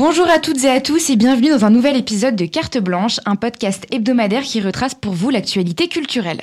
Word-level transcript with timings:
Bonjour 0.00 0.30
à 0.30 0.38
toutes 0.38 0.64
et 0.64 0.70
à 0.70 0.80
tous 0.80 1.10
et 1.10 1.16
bienvenue 1.16 1.50
dans 1.50 1.66
un 1.66 1.68
nouvel 1.68 1.94
épisode 1.94 2.34
de 2.34 2.46
Carte 2.46 2.78
Blanche, 2.78 3.20
un 3.26 3.36
podcast 3.36 3.86
hebdomadaire 3.90 4.44
qui 4.44 4.62
retrace 4.62 4.94
pour 4.94 5.12
vous 5.12 5.28
l'actualité 5.28 5.88
culturelle. 5.88 6.40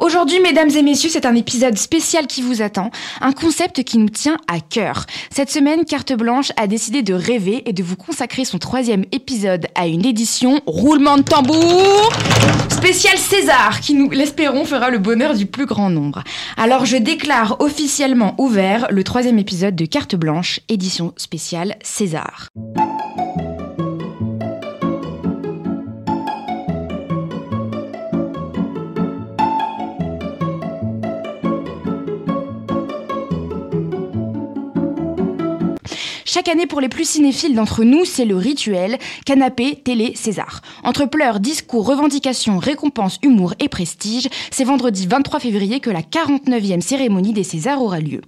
Aujourd'hui, 0.00 0.40
mesdames 0.40 0.70
et 0.70 0.82
messieurs, 0.82 1.08
c'est 1.08 1.24
un 1.24 1.36
épisode 1.36 1.78
spécial 1.78 2.26
qui 2.26 2.42
vous 2.42 2.62
attend, 2.62 2.90
un 3.20 3.30
concept 3.30 3.84
qui 3.84 3.98
nous 3.98 4.08
tient 4.08 4.38
à 4.48 4.58
cœur. 4.58 5.06
Cette 5.30 5.52
semaine, 5.52 5.84
Carte 5.84 6.14
Blanche 6.14 6.50
a 6.56 6.66
décidé 6.66 7.02
de 7.02 7.14
rêver 7.14 7.62
et 7.66 7.72
de 7.72 7.84
vous 7.84 7.94
consacrer 7.94 8.44
son 8.44 8.58
troisième 8.58 9.04
épisode 9.12 9.68
à 9.76 9.86
une 9.86 10.04
édition 10.04 10.60
roulement 10.66 11.16
de 11.16 11.22
tambour 11.22 12.10
spécial 12.70 13.16
César 13.18 13.80
qui 13.80 13.94
nous 13.94 14.10
l'espérons 14.10 14.64
fera 14.64 14.90
le 14.90 14.98
bonheur 14.98 15.34
du 15.34 15.46
plus 15.46 15.66
grand 15.66 15.90
nombre. 15.90 16.24
Alors 16.56 16.84
je 16.84 16.96
déclare 16.96 17.56
officiellement 17.60 18.34
ouvert 18.38 18.88
le 18.90 19.02
troisième 19.04 19.38
épisode 19.38 19.76
de 19.76 19.86
Carte 19.86 20.16
Blanche, 20.16 20.60
édition 20.68 21.14
spéciale 21.16 21.76
César. 21.82 22.48
Chaque 36.36 36.48
année, 36.48 36.66
pour 36.66 36.82
les 36.82 36.90
plus 36.90 37.08
cinéphiles 37.08 37.54
d'entre 37.54 37.82
nous, 37.82 38.04
c'est 38.04 38.26
le 38.26 38.36
rituel 38.36 38.98
canapé, 39.24 39.74
télé, 39.82 40.12
César. 40.14 40.60
Entre 40.84 41.06
pleurs, 41.06 41.40
discours, 41.40 41.86
revendications, 41.86 42.58
récompenses, 42.58 43.18
humour 43.22 43.54
et 43.58 43.70
prestige, 43.70 44.28
c'est 44.50 44.64
vendredi 44.64 45.06
23 45.06 45.40
février 45.40 45.80
que 45.80 45.88
la 45.88 46.02
49e 46.02 46.82
cérémonie 46.82 47.32
des 47.32 47.42
Césars 47.42 47.80
aura 47.80 48.00
lieu. 48.00 48.20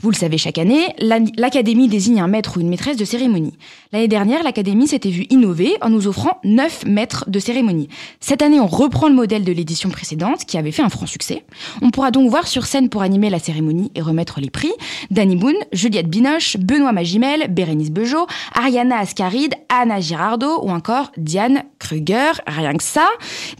Vous 0.00 0.10
le 0.10 0.16
savez, 0.16 0.38
chaque 0.38 0.58
année, 0.58 0.88
l'Académie 0.98 1.86
désigne 1.86 2.20
un 2.20 2.26
maître 2.26 2.56
ou 2.56 2.60
une 2.60 2.68
maîtresse 2.68 2.96
de 2.96 3.04
cérémonie. 3.04 3.56
L'année 3.92 4.08
dernière, 4.08 4.42
l'Académie 4.42 4.88
s'était 4.88 5.10
vue 5.10 5.26
innover 5.30 5.76
en 5.82 5.90
nous 5.90 6.08
offrant 6.08 6.40
9 6.42 6.86
maîtres 6.86 7.30
de 7.30 7.38
cérémonie. 7.38 7.88
Cette 8.18 8.42
année, 8.42 8.58
on 8.58 8.66
reprend 8.66 9.06
le 9.06 9.14
modèle 9.14 9.44
de 9.44 9.52
l'édition 9.52 9.88
précédente 9.88 10.46
qui 10.46 10.58
avait 10.58 10.72
fait 10.72 10.82
un 10.82 10.88
franc 10.88 11.06
succès. 11.06 11.44
On 11.80 11.90
pourra 11.90 12.10
donc 12.10 12.28
voir 12.28 12.48
sur 12.48 12.66
scène 12.66 12.88
pour 12.88 13.02
animer 13.02 13.30
la 13.30 13.38
cérémonie 13.38 13.92
et 13.94 14.02
remettre 14.02 14.40
les 14.40 14.50
prix 14.50 14.72
Danny 15.12 15.36
Boone, 15.36 15.54
Juliette 15.72 16.08
Binoche, 16.08 16.56
Benoît 16.56 16.90
Magimel, 16.90 17.51
Bérénice 17.52 17.90
Bejo, 17.90 18.26
Ariana 18.54 18.98
Ascaride, 18.98 19.54
Anna 19.68 20.00
Girardot 20.00 20.62
ou 20.62 20.70
encore 20.70 21.12
Diane 21.16 21.62
Kruger, 21.78 22.32
rien 22.46 22.74
que 22.74 22.82
ça. 22.82 23.08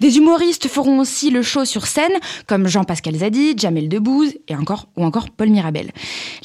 Des 0.01 0.19
humoristes 0.19 0.69
feront 0.69 0.99
aussi 1.01 1.31
le 1.31 1.43
show 1.43 1.65
sur 1.65 1.87
scène, 1.87 2.13
comme 2.47 2.69
Jean-Pascal 2.69 3.17
Zadi, 3.17 3.55
Jamel 3.57 3.89
Debbouze 3.89 4.35
et 4.49 4.57
encore, 4.57 4.87
ou 4.97 5.05
encore 5.05 5.31
Paul 5.31 5.51
Mirabel. 5.51 5.91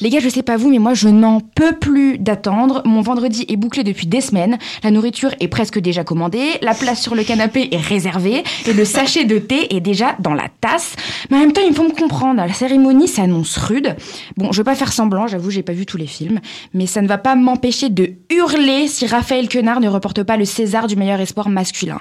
Les 0.00 0.10
gars, 0.10 0.20
je 0.20 0.28
sais 0.28 0.42
pas 0.42 0.56
vous, 0.56 0.70
mais 0.70 0.78
moi 0.78 0.94
je 0.94 1.08
n'en 1.08 1.40
peux 1.40 1.72
plus 1.72 2.18
d'attendre. 2.18 2.82
Mon 2.84 3.00
vendredi 3.00 3.44
est 3.48 3.56
bouclé 3.56 3.84
depuis 3.84 4.06
des 4.06 4.20
semaines. 4.20 4.58
La 4.82 4.90
nourriture 4.90 5.34
est 5.40 5.48
presque 5.48 5.78
déjà 5.78 6.04
commandée, 6.04 6.58
la 6.62 6.74
place 6.74 7.00
sur 7.00 7.14
le 7.14 7.24
canapé 7.24 7.68
est 7.72 7.80
réservée 7.80 8.42
et 8.66 8.72
le 8.72 8.84
sachet 8.84 9.24
de 9.24 9.38
thé 9.38 9.74
est 9.74 9.80
déjà 9.80 10.16
dans 10.20 10.34
la 10.34 10.48
tasse. 10.60 10.96
Mais 11.30 11.36
en 11.36 11.40
même 11.40 11.52
temps, 11.52 11.62
il 11.66 11.74
faut 11.74 11.84
me 11.84 11.94
comprendre. 11.94 12.36
La 12.36 12.52
cérémonie 12.52 13.08
s'annonce 13.08 13.56
rude. 13.56 13.96
Bon, 14.36 14.52
je 14.52 14.58
vais 14.58 14.64
pas 14.64 14.74
faire 14.74 14.92
semblant, 14.92 15.26
j'avoue, 15.26 15.50
j'ai 15.50 15.62
pas 15.62 15.72
vu 15.72 15.86
tous 15.86 15.96
les 15.96 16.06
films, 16.06 16.40
mais 16.74 16.86
ça 16.86 17.02
ne 17.02 17.08
va 17.08 17.18
pas 17.18 17.34
m'empêcher 17.38 17.88
de 17.88 18.12
hurler 18.30 18.88
si 18.88 19.06
Raphaël 19.06 19.48
Quenard 19.48 19.80
ne 19.80 19.88
reporte 19.88 20.22
pas 20.22 20.36
le 20.36 20.44
César 20.44 20.86
du 20.86 20.96
meilleur 20.96 21.20
espoir 21.20 21.48
masculin. 21.48 21.98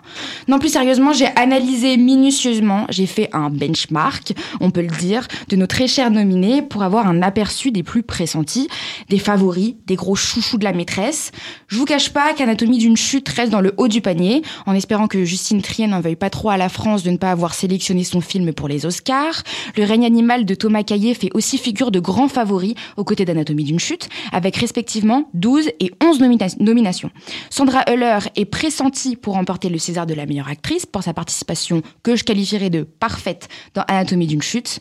Non, 0.47 0.59
plus 0.59 0.69
sérieusement, 0.69 1.13
j'ai 1.13 1.27
analysé 1.35 1.97
minutieusement, 1.97 2.85
j'ai 2.89 3.05
fait 3.05 3.29
un 3.33 3.49
benchmark, 3.49 4.33
on 4.59 4.71
peut 4.71 4.81
le 4.81 4.95
dire, 4.95 5.27
de 5.49 5.55
nos 5.55 5.67
très 5.67 5.87
chers 5.87 6.11
nominés 6.11 6.61
pour 6.61 6.83
avoir 6.83 7.07
un 7.07 7.21
aperçu 7.21 7.71
des 7.71 7.83
plus 7.83 8.03
pressentis, 8.03 8.67
des 9.09 9.19
favoris, 9.19 9.75
des 9.85 9.95
gros 9.95 10.15
chouchous 10.15 10.57
de 10.57 10.63
la 10.63 10.73
maîtresse. 10.73 11.31
Je 11.67 11.77
vous 11.77 11.85
cache 11.85 12.09
pas 12.09 12.33
qu'Anatomie 12.33 12.77
d'une 12.77 12.97
chute 12.97 13.29
reste 13.29 13.51
dans 13.51 13.61
le 13.61 13.73
haut 13.77 13.87
du 13.87 14.01
panier, 14.01 14.41
en 14.65 14.73
espérant 14.73 15.07
que 15.07 15.23
Justine 15.23 15.61
Trier 15.61 15.87
n'en 15.87 16.01
veuille 16.01 16.15
pas 16.15 16.29
trop 16.29 16.49
à 16.49 16.57
la 16.57 16.69
France 16.69 17.03
de 17.03 17.11
ne 17.11 17.17
pas 17.17 17.31
avoir 17.31 17.53
sélectionné 17.53 18.03
son 18.03 18.21
film 18.21 18.53
pour 18.53 18.67
les 18.67 18.85
Oscars. 18.85 19.43
Le 19.75 19.83
règne 19.83 20.05
animal 20.05 20.45
de 20.45 20.55
Thomas 20.55 20.83
Caillet 20.83 21.13
fait 21.13 21.29
aussi 21.33 21.57
figure 21.57 21.91
de 21.91 21.99
grand 21.99 22.27
favori 22.27 22.75
aux 22.95 23.03
côtés 23.03 23.25
d'Anatomie 23.25 23.63
d'une 23.63 23.79
chute, 23.79 24.09
avec 24.31 24.55
respectivement 24.57 25.26
12 25.33 25.69
et 25.79 25.91
11 26.03 26.19
nominations. 26.59 27.11
Sandra 27.49 27.83
Euler 27.89 28.19
est 28.35 28.45
pressentie 28.45 29.15
pour 29.15 29.33
remporter 29.35 29.69
le 29.69 29.77
César 29.77 30.05
de 30.05 30.13
la 30.13 30.25
meilleure 30.25 30.49
actrice 30.49 30.85
pour 30.85 31.03
sa 31.03 31.13
participation 31.13 31.81
que 32.03 32.15
je 32.15 32.23
qualifierais 32.23 32.69
de 32.69 32.83
parfaite 32.83 33.47
dans 33.73 33.83
Anatomie 33.87 34.27
d'une 34.27 34.41
chute. 34.41 34.79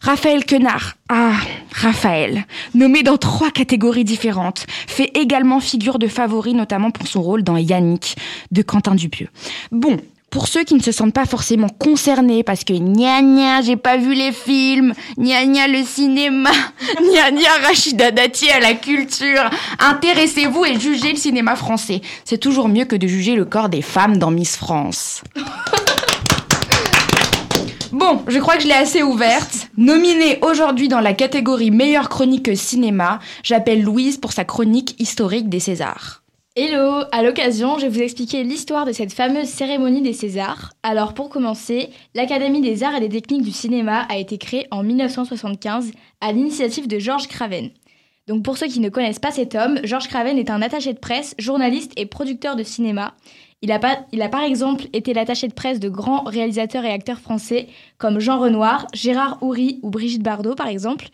Raphaël 0.00 0.44
Quenard, 0.44 0.96
ah, 1.08 1.36
Raphaël, 1.72 2.46
nommé 2.74 3.02
dans 3.02 3.16
trois 3.16 3.50
catégories 3.50 4.04
différentes, 4.04 4.66
fait 4.86 5.10
également 5.14 5.60
figure 5.60 5.98
de 5.98 6.08
favori 6.08 6.54
notamment 6.54 6.90
pour 6.90 7.06
son 7.06 7.22
rôle 7.22 7.42
dans 7.42 7.56
Yannick 7.56 8.16
de 8.50 8.62
Quentin 8.62 8.94
Dupieux. 8.94 9.28
Bon, 9.70 9.96
pour 10.30 10.46
ceux 10.46 10.64
qui 10.64 10.74
ne 10.74 10.82
se 10.82 10.92
sentent 10.92 11.14
pas 11.14 11.24
forcément 11.24 11.68
concernés 11.68 12.42
parce 12.42 12.64
que 12.64 12.74
gna 12.74 13.22
gna, 13.22 13.62
j'ai 13.62 13.76
pas 13.76 13.96
vu 13.96 14.14
les 14.14 14.32
films, 14.32 14.92
gna 15.16 15.44
gna 15.44 15.68
le 15.68 15.82
cinéma, 15.84 16.50
gna 17.00 17.30
gna 17.30 17.66
Rachida 17.66 18.10
Dati 18.10 18.50
à 18.50 18.60
la 18.60 18.74
culture, 18.74 19.48
intéressez-vous 19.78 20.64
et 20.66 20.78
jugez 20.78 21.12
le 21.12 21.18
cinéma 21.18 21.56
français. 21.56 22.02
C'est 22.24 22.38
toujours 22.38 22.68
mieux 22.68 22.84
que 22.84 22.96
de 22.96 23.06
juger 23.06 23.34
le 23.34 23.44
corps 23.44 23.68
des 23.68 23.82
femmes 23.82 24.18
dans 24.18 24.30
Miss 24.30 24.56
France. 24.56 25.22
Bon, 27.90 28.22
je 28.28 28.38
crois 28.38 28.56
que 28.56 28.62
je 28.62 28.68
l'ai 28.68 28.74
assez 28.74 29.02
ouverte. 29.02 29.70
Nominée 29.78 30.38
aujourd'hui 30.42 30.88
dans 30.88 31.00
la 31.00 31.14
catégorie 31.14 31.70
meilleure 31.70 32.10
chronique 32.10 32.54
cinéma, 32.54 33.18
j'appelle 33.42 33.82
Louise 33.82 34.18
pour 34.18 34.32
sa 34.32 34.44
chronique 34.44 34.94
historique 35.00 35.48
des 35.48 35.60
Césars. 35.60 36.22
Hello 36.60 37.04
À 37.12 37.22
l'occasion, 37.22 37.78
je 37.78 37.82
vais 37.82 37.88
vous 37.88 38.02
expliquer 38.02 38.42
l'histoire 38.42 38.84
de 38.84 38.90
cette 38.90 39.12
fameuse 39.12 39.46
cérémonie 39.46 40.02
des 40.02 40.12
Césars. 40.12 40.72
Alors 40.82 41.14
pour 41.14 41.28
commencer, 41.28 41.90
l'Académie 42.16 42.60
des 42.60 42.82
arts 42.82 42.96
et 42.96 43.00
des 43.00 43.20
techniques 43.20 43.44
du 43.44 43.52
cinéma 43.52 44.00
a 44.08 44.16
été 44.16 44.38
créée 44.38 44.66
en 44.72 44.82
1975 44.82 45.92
à 46.20 46.32
l'initiative 46.32 46.88
de 46.88 46.98
Georges 46.98 47.28
Craven. 47.28 47.70
Donc 48.26 48.42
pour 48.42 48.58
ceux 48.58 48.66
qui 48.66 48.80
ne 48.80 48.88
connaissent 48.88 49.20
pas 49.20 49.30
cet 49.30 49.54
homme, 49.54 49.78
Georges 49.84 50.08
Craven 50.08 50.36
est 50.36 50.50
un 50.50 50.60
attaché 50.60 50.92
de 50.92 50.98
presse, 50.98 51.36
journaliste 51.38 51.92
et 51.94 52.06
producteur 52.06 52.56
de 52.56 52.64
cinéma. 52.64 53.14
Il 53.62 53.70
a, 53.70 53.78
il 54.10 54.20
a 54.20 54.28
par 54.28 54.42
exemple 54.42 54.86
été 54.92 55.14
l'attaché 55.14 55.46
de 55.46 55.54
presse 55.54 55.78
de 55.78 55.88
grands 55.88 56.24
réalisateurs 56.24 56.84
et 56.84 56.90
acteurs 56.90 57.20
français 57.20 57.68
comme 57.98 58.18
Jean 58.18 58.40
Renoir, 58.40 58.88
Gérard 58.94 59.38
Houry 59.42 59.78
ou 59.84 59.90
Brigitte 59.90 60.24
Bardot 60.24 60.56
par 60.56 60.66
exemple. 60.66 61.06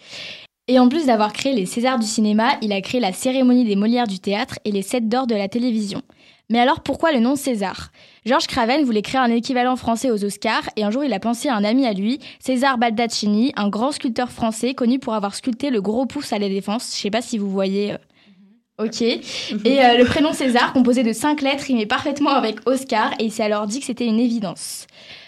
Et 0.67 0.79
en 0.79 0.89
plus 0.89 1.05
d'avoir 1.05 1.35
créé 1.35 1.53
les 1.53 1.67
Césars 1.67 1.99
du 1.99 2.07
cinéma, 2.07 2.53
il 2.63 2.73
a 2.73 2.81
créé 2.81 2.99
la 2.99 3.13
cérémonie 3.13 3.67
des 3.67 3.77
Molières 3.77 4.07
du 4.07 4.19
théâtre 4.19 4.59
et 4.65 4.73
les 4.73 4.81
Sept 4.81 5.11
d'or 5.11 5.27
de 5.27 5.35
la 5.35 5.47
télévision. 5.47 6.01
Mais 6.49 6.59
alors 6.59 6.81
pourquoi 6.81 7.13
le 7.13 7.21
nom 7.21 7.37
César? 7.37 7.91
Georges 8.25 8.47
Craven 8.47 8.83
voulait 8.83 9.03
créer 9.03 9.21
un 9.21 9.31
équivalent 9.31 9.77
français 9.77 10.11
aux 10.11 10.25
Oscars 10.25 10.71
et 10.77 10.85
un 10.85 10.91
jour 10.91 11.05
il 11.05 11.13
a 11.13 11.21
pensé 11.21 11.49
à 11.49 11.55
un 11.55 11.65
ami 11.65 11.87
à 11.87 11.93
lui, 11.93 12.19
César 12.39 12.79
Baldaccini, 12.79 13.53
un 13.57 13.69
grand 13.69 13.93
sculpteur 13.93 14.31
français 14.31 14.73
connu 14.73 14.99
pour 14.99 15.13
avoir 15.13 15.35
sculpté 15.35 15.69
le 15.69 15.83
gros 15.83 16.07
pouce 16.07 16.33
à 16.33 16.39
la 16.39 16.49
défense. 16.49 16.95
Je 16.97 17.01
sais 17.03 17.11
pas 17.11 17.23
si 17.23 17.37
vous 17.37 17.51
voyez. 17.51 17.93
Euh, 17.93 18.87
ok. 18.87 19.03
Et 19.03 19.21
euh, 19.67 19.99
le 19.99 20.05
prénom 20.07 20.33
César, 20.33 20.73
composé 20.73 21.03
de 21.03 21.13
cinq 21.13 21.43
lettres, 21.43 21.69
il 21.69 21.77
met 21.77 21.87
parfaitement 21.87 22.31
avec 22.31 22.67
Oscar 22.67 23.13
et 23.19 23.25
il 23.25 23.33
s'est 23.33 23.43
alors 23.43 23.67
dit 23.67 23.81
que 23.81 23.87
c'était 23.87 24.07
une 24.07 24.21
évidence. 24.21 24.87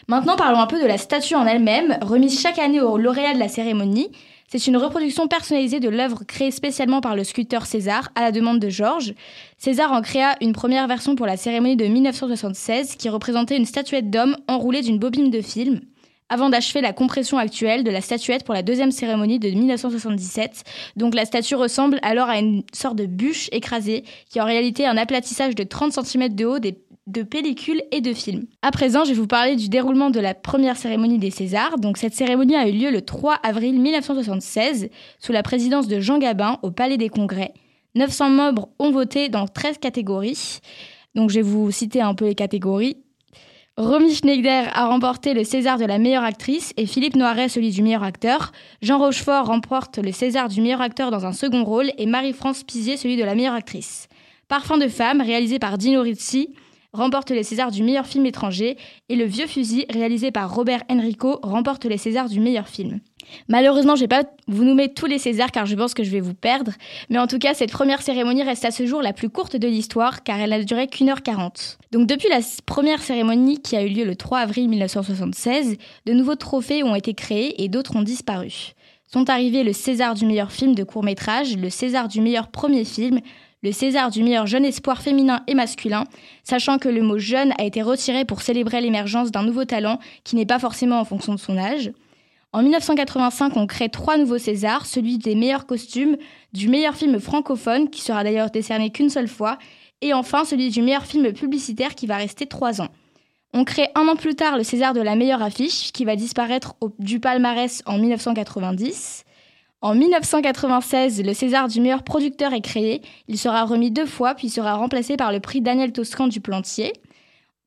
Maintenant 0.08 0.36
parlons 0.36 0.60
un 0.60 0.66
peu 0.66 0.80
de 0.80 0.86
la 0.86 0.96
statue 0.96 1.34
en 1.34 1.46
elle-même, 1.46 1.98
remise 2.00 2.40
chaque 2.40 2.58
année 2.58 2.80
au 2.80 2.96
lauréat 2.96 3.34
de 3.34 3.38
la 3.38 3.48
cérémonie. 3.48 4.08
C'est 4.48 4.68
une 4.68 4.76
reproduction 4.76 5.26
personnalisée 5.26 5.80
de 5.80 5.88
l'œuvre 5.88 6.22
créée 6.24 6.52
spécialement 6.52 7.00
par 7.00 7.16
le 7.16 7.24
sculpteur 7.24 7.66
César 7.66 8.10
à 8.14 8.20
la 8.20 8.30
demande 8.30 8.60
de 8.60 8.68
Georges. 8.68 9.12
César 9.58 9.92
en 9.92 10.02
créa 10.02 10.36
une 10.40 10.52
première 10.52 10.86
version 10.86 11.16
pour 11.16 11.26
la 11.26 11.36
cérémonie 11.36 11.74
de 11.74 11.86
1976 11.86 12.94
qui 12.94 13.08
représentait 13.08 13.56
une 13.56 13.66
statuette 13.66 14.08
d'homme 14.08 14.36
enroulée 14.46 14.82
d'une 14.82 15.00
bobine 15.00 15.30
de 15.30 15.40
film 15.40 15.80
avant 16.28 16.50
d'achever 16.50 16.80
la 16.80 16.92
compression 16.92 17.38
actuelle 17.38 17.84
de 17.84 17.90
la 17.90 18.00
statuette 18.00 18.44
pour 18.44 18.54
la 18.54 18.62
deuxième 18.62 18.90
cérémonie 18.90 19.38
de 19.38 19.48
1977. 19.48 20.64
Donc 20.96 21.14
la 21.14 21.24
statue 21.24 21.54
ressemble 21.54 21.98
alors 22.02 22.28
à 22.28 22.38
une 22.38 22.62
sorte 22.72 22.96
de 22.96 23.06
bûche 23.06 23.48
écrasée, 23.52 24.04
qui 24.28 24.38
est 24.38 24.42
en 24.42 24.46
réalité 24.46 24.86
un 24.86 24.96
aplatissage 24.96 25.54
de 25.54 25.64
30 25.64 25.92
cm 26.04 26.34
de 26.34 26.44
haut 26.44 26.58
des 26.58 26.76
de 27.06 27.22
pellicules 27.22 27.82
et 27.92 28.00
de 28.00 28.12
films. 28.12 28.46
À 28.62 28.70
présent, 28.72 29.04
je 29.04 29.10
vais 29.10 29.16
vous 29.16 29.26
parler 29.28 29.54
du 29.54 29.68
déroulement 29.68 30.10
de 30.10 30.18
la 30.18 30.34
première 30.34 30.76
cérémonie 30.76 31.18
des 31.18 31.30
Césars. 31.30 31.78
Donc 31.78 31.98
cette 31.98 32.14
cérémonie 32.14 32.56
a 32.56 32.68
eu 32.68 32.72
lieu 32.72 32.90
le 32.90 33.02
3 33.02 33.34
avril 33.42 33.80
1976 33.80 34.88
sous 35.20 35.32
la 35.32 35.42
présidence 35.42 35.86
de 35.86 36.00
Jean 36.00 36.18
Gabin 36.18 36.58
au 36.62 36.70
Palais 36.72 36.96
des 36.96 37.08
Congrès. 37.08 37.54
900 37.94 38.30
membres 38.30 38.68
ont 38.78 38.90
voté 38.90 39.28
dans 39.28 39.46
13 39.46 39.78
catégories. 39.78 40.58
Donc 41.14 41.30
je 41.30 41.36
vais 41.36 41.42
vous 41.42 41.70
citer 41.70 42.02
un 42.02 42.14
peu 42.14 42.24
les 42.24 42.34
catégories. 42.34 42.96
Romy 43.76 44.12
Schneider 44.12 44.70
a 44.72 44.86
remporté 44.86 45.34
le 45.34 45.44
César 45.44 45.78
de 45.78 45.84
la 45.84 45.98
meilleure 45.98 46.24
actrice 46.24 46.72
et 46.76 46.86
Philippe 46.86 47.14
Noiret 47.14 47.48
celui 47.48 47.70
du 47.70 47.82
meilleur 47.82 48.02
acteur. 48.02 48.50
Jean 48.82 48.98
Rochefort 48.98 49.46
remporte 49.46 49.98
le 49.98 50.12
César 50.12 50.48
du 50.48 50.60
meilleur 50.60 50.80
acteur 50.80 51.10
dans 51.10 51.24
un 51.24 51.32
second 51.32 51.62
rôle 51.62 51.92
et 51.98 52.06
Marie-France 52.06 52.64
Pizier 52.64 52.96
celui 52.96 53.16
de 53.16 53.24
la 53.24 53.34
meilleure 53.34 53.54
actrice. 53.54 54.08
Parfum 54.48 54.78
de 54.78 54.88
femme, 54.88 55.20
réalisé 55.20 55.58
par 55.58 55.76
Dino 55.76 56.02
Rizzi, 56.02 56.54
remporte 56.96 57.30
les 57.30 57.42
Césars 57.42 57.70
du 57.70 57.82
meilleur 57.82 58.06
film 58.06 58.26
étranger 58.26 58.76
et 59.08 59.16
Le 59.16 59.24
Vieux 59.24 59.46
Fusil, 59.46 59.86
réalisé 59.90 60.30
par 60.30 60.52
Robert 60.52 60.82
Enrico, 60.90 61.38
remporte 61.42 61.84
les 61.84 61.98
Césars 61.98 62.28
du 62.28 62.40
meilleur 62.40 62.68
film. 62.68 63.00
Malheureusement, 63.48 63.96
je 63.96 64.02
vais 64.02 64.08
pas 64.08 64.24
vous 64.48 64.64
nommer 64.64 64.92
tous 64.92 65.06
les 65.06 65.18
Césars 65.18 65.50
car 65.50 65.66
je 65.66 65.74
pense 65.74 65.94
que 65.94 66.04
je 66.04 66.10
vais 66.10 66.20
vous 66.20 66.34
perdre. 66.34 66.72
Mais 67.10 67.18
en 67.18 67.26
tout 67.26 67.38
cas, 67.38 67.54
cette 67.54 67.72
première 67.72 68.02
cérémonie 68.02 68.42
reste 68.42 68.64
à 68.64 68.70
ce 68.70 68.86
jour 68.86 69.02
la 69.02 69.12
plus 69.12 69.28
courte 69.28 69.56
de 69.56 69.68
l'histoire 69.68 70.22
car 70.22 70.40
elle 70.40 70.52
a 70.52 70.62
duré 70.62 70.86
qu'une 70.86 71.10
heure 71.10 71.22
quarante. 71.22 71.78
Donc 71.92 72.06
depuis 72.06 72.28
la 72.28 72.40
première 72.64 73.02
cérémonie 73.02 73.60
qui 73.60 73.76
a 73.76 73.82
eu 73.82 73.88
lieu 73.88 74.04
le 74.04 74.16
3 74.16 74.38
avril 74.38 74.68
1976, 74.68 75.76
de 76.06 76.12
nouveaux 76.12 76.36
trophées 76.36 76.82
ont 76.82 76.94
été 76.94 77.14
créés 77.14 77.62
et 77.62 77.68
d'autres 77.68 77.96
ont 77.96 78.02
disparu. 78.02 78.72
Sont 79.12 79.30
arrivés 79.30 79.62
le 79.62 79.72
César 79.72 80.14
du 80.14 80.26
meilleur 80.26 80.50
film 80.50 80.74
de 80.74 80.82
court 80.82 81.04
métrage, 81.04 81.56
le 81.56 81.70
César 81.70 82.08
du 82.08 82.20
meilleur 82.20 82.48
premier 82.48 82.84
film, 82.84 83.20
le 83.66 83.72
César 83.72 84.10
du 84.12 84.22
meilleur 84.22 84.46
jeune 84.46 84.64
espoir 84.64 85.02
féminin 85.02 85.42
et 85.48 85.54
masculin, 85.54 86.04
sachant 86.44 86.78
que 86.78 86.88
le 86.88 87.02
mot 87.02 87.18
jeune 87.18 87.52
a 87.58 87.64
été 87.64 87.82
retiré 87.82 88.24
pour 88.24 88.40
célébrer 88.40 88.80
l'émergence 88.80 89.32
d'un 89.32 89.42
nouveau 89.42 89.64
talent 89.64 89.98
qui 90.22 90.36
n'est 90.36 90.46
pas 90.46 90.60
forcément 90.60 91.00
en 91.00 91.04
fonction 91.04 91.34
de 91.34 91.40
son 91.40 91.58
âge. 91.58 91.90
En 92.52 92.62
1985, 92.62 93.56
on 93.56 93.66
crée 93.66 93.88
trois 93.88 94.18
nouveaux 94.18 94.38
Césars, 94.38 94.86
celui 94.86 95.18
des 95.18 95.34
meilleurs 95.34 95.66
costumes, 95.66 96.16
du 96.52 96.68
meilleur 96.68 96.94
film 96.94 97.18
francophone, 97.18 97.90
qui 97.90 98.02
sera 98.02 98.22
d'ailleurs 98.22 98.50
décerné 98.50 98.90
qu'une 98.90 99.10
seule 99.10 99.26
fois, 99.26 99.58
et 100.00 100.14
enfin 100.14 100.44
celui 100.44 100.70
du 100.70 100.80
meilleur 100.80 101.04
film 101.04 101.32
publicitaire 101.32 101.96
qui 101.96 102.06
va 102.06 102.18
rester 102.18 102.46
trois 102.46 102.80
ans. 102.80 102.88
On 103.52 103.64
crée 103.64 103.88
un 103.96 104.06
an 104.06 104.14
plus 104.14 104.36
tard 104.36 104.56
le 104.56 104.62
César 104.62 104.94
de 104.94 105.00
la 105.00 105.16
meilleure 105.16 105.42
affiche, 105.42 105.90
qui 105.90 106.04
va 106.04 106.14
disparaître 106.14 106.76
du 107.00 107.18
palmarès 107.18 107.82
en 107.84 107.98
1990. 107.98 109.25
En 109.86 109.94
1996, 109.94 111.22
le 111.22 111.32
César 111.32 111.68
du 111.68 111.80
meilleur 111.80 112.02
producteur 112.02 112.52
est 112.52 112.60
créé. 112.60 113.02
Il 113.28 113.38
sera 113.38 113.64
remis 113.64 113.92
deux 113.92 114.04
fois, 114.04 114.34
puis 114.34 114.50
sera 114.50 114.74
remplacé 114.74 115.16
par 115.16 115.30
le 115.30 115.38
prix 115.38 115.60
Daniel 115.60 115.92
Toscan 115.92 116.26
du 116.26 116.40
Plantier. 116.40 116.92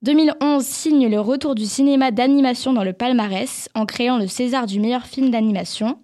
2011 0.02 0.62
signe 0.62 1.08
le 1.08 1.22
retour 1.22 1.56
du 1.56 1.66
cinéma 1.66 2.12
d'animation 2.12 2.74
dans 2.74 2.84
le 2.84 2.92
palmarès 2.92 3.70
en 3.74 3.86
créant 3.86 4.18
le 4.18 4.28
César 4.28 4.66
du 4.66 4.82
meilleur 4.82 5.06
film 5.06 5.30
d'animation. 5.30 5.98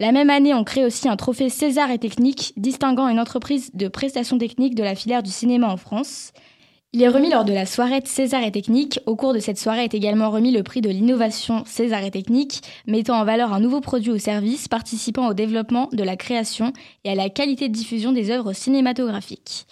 La 0.00 0.10
même 0.10 0.30
année, 0.30 0.52
on 0.52 0.64
crée 0.64 0.84
aussi 0.84 1.08
un 1.08 1.14
trophée 1.14 1.48
César 1.48 1.92
et 1.92 1.98
technique 1.98 2.54
distinguant 2.56 3.06
une 3.06 3.20
entreprise 3.20 3.70
de 3.72 3.86
prestations 3.86 4.38
techniques 4.38 4.74
de 4.74 4.82
la 4.82 4.96
filière 4.96 5.22
du 5.22 5.30
cinéma 5.30 5.68
en 5.68 5.76
France. 5.76 6.32
Il 6.94 7.00
est 7.00 7.08
remis 7.08 7.30
lors 7.30 7.46
de 7.46 7.54
la 7.54 7.64
soirée 7.64 8.02
César 8.04 8.44
et 8.44 8.52
Technique. 8.52 9.00
Au 9.06 9.16
cours 9.16 9.32
de 9.32 9.38
cette 9.38 9.58
soirée 9.58 9.84
est 9.84 9.94
également 9.94 10.28
remis 10.28 10.50
le 10.50 10.62
prix 10.62 10.82
de 10.82 10.90
l'innovation 10.90 11.64
César 11.64 12.04
et 12.04 12.10
Technique, 12.10 12.60
mettant 12.86 13.18
en 13.18 13.24
valeur 13.24 13.54
un 13.54 13.60
nouveau 13.60 13.80
produit 13.80 14.10
ou 14.10 14.18
service 14.18 14.68
participant 14.68 15.26
au 15.26 15.32
développement 15.32 15.88
de 15.90 16.02
la 16.04 16.16
création 16.16 16.74
et 17.04 17.10
à 17.10 17.14
la 17.14 17.30
qualité 17.30 17.70
de 17.70 17.72
diffusion 17.72 18.12
des 18.12 18.30
œuvres 18.30 18.52
cinématographiques. 18.52 19.66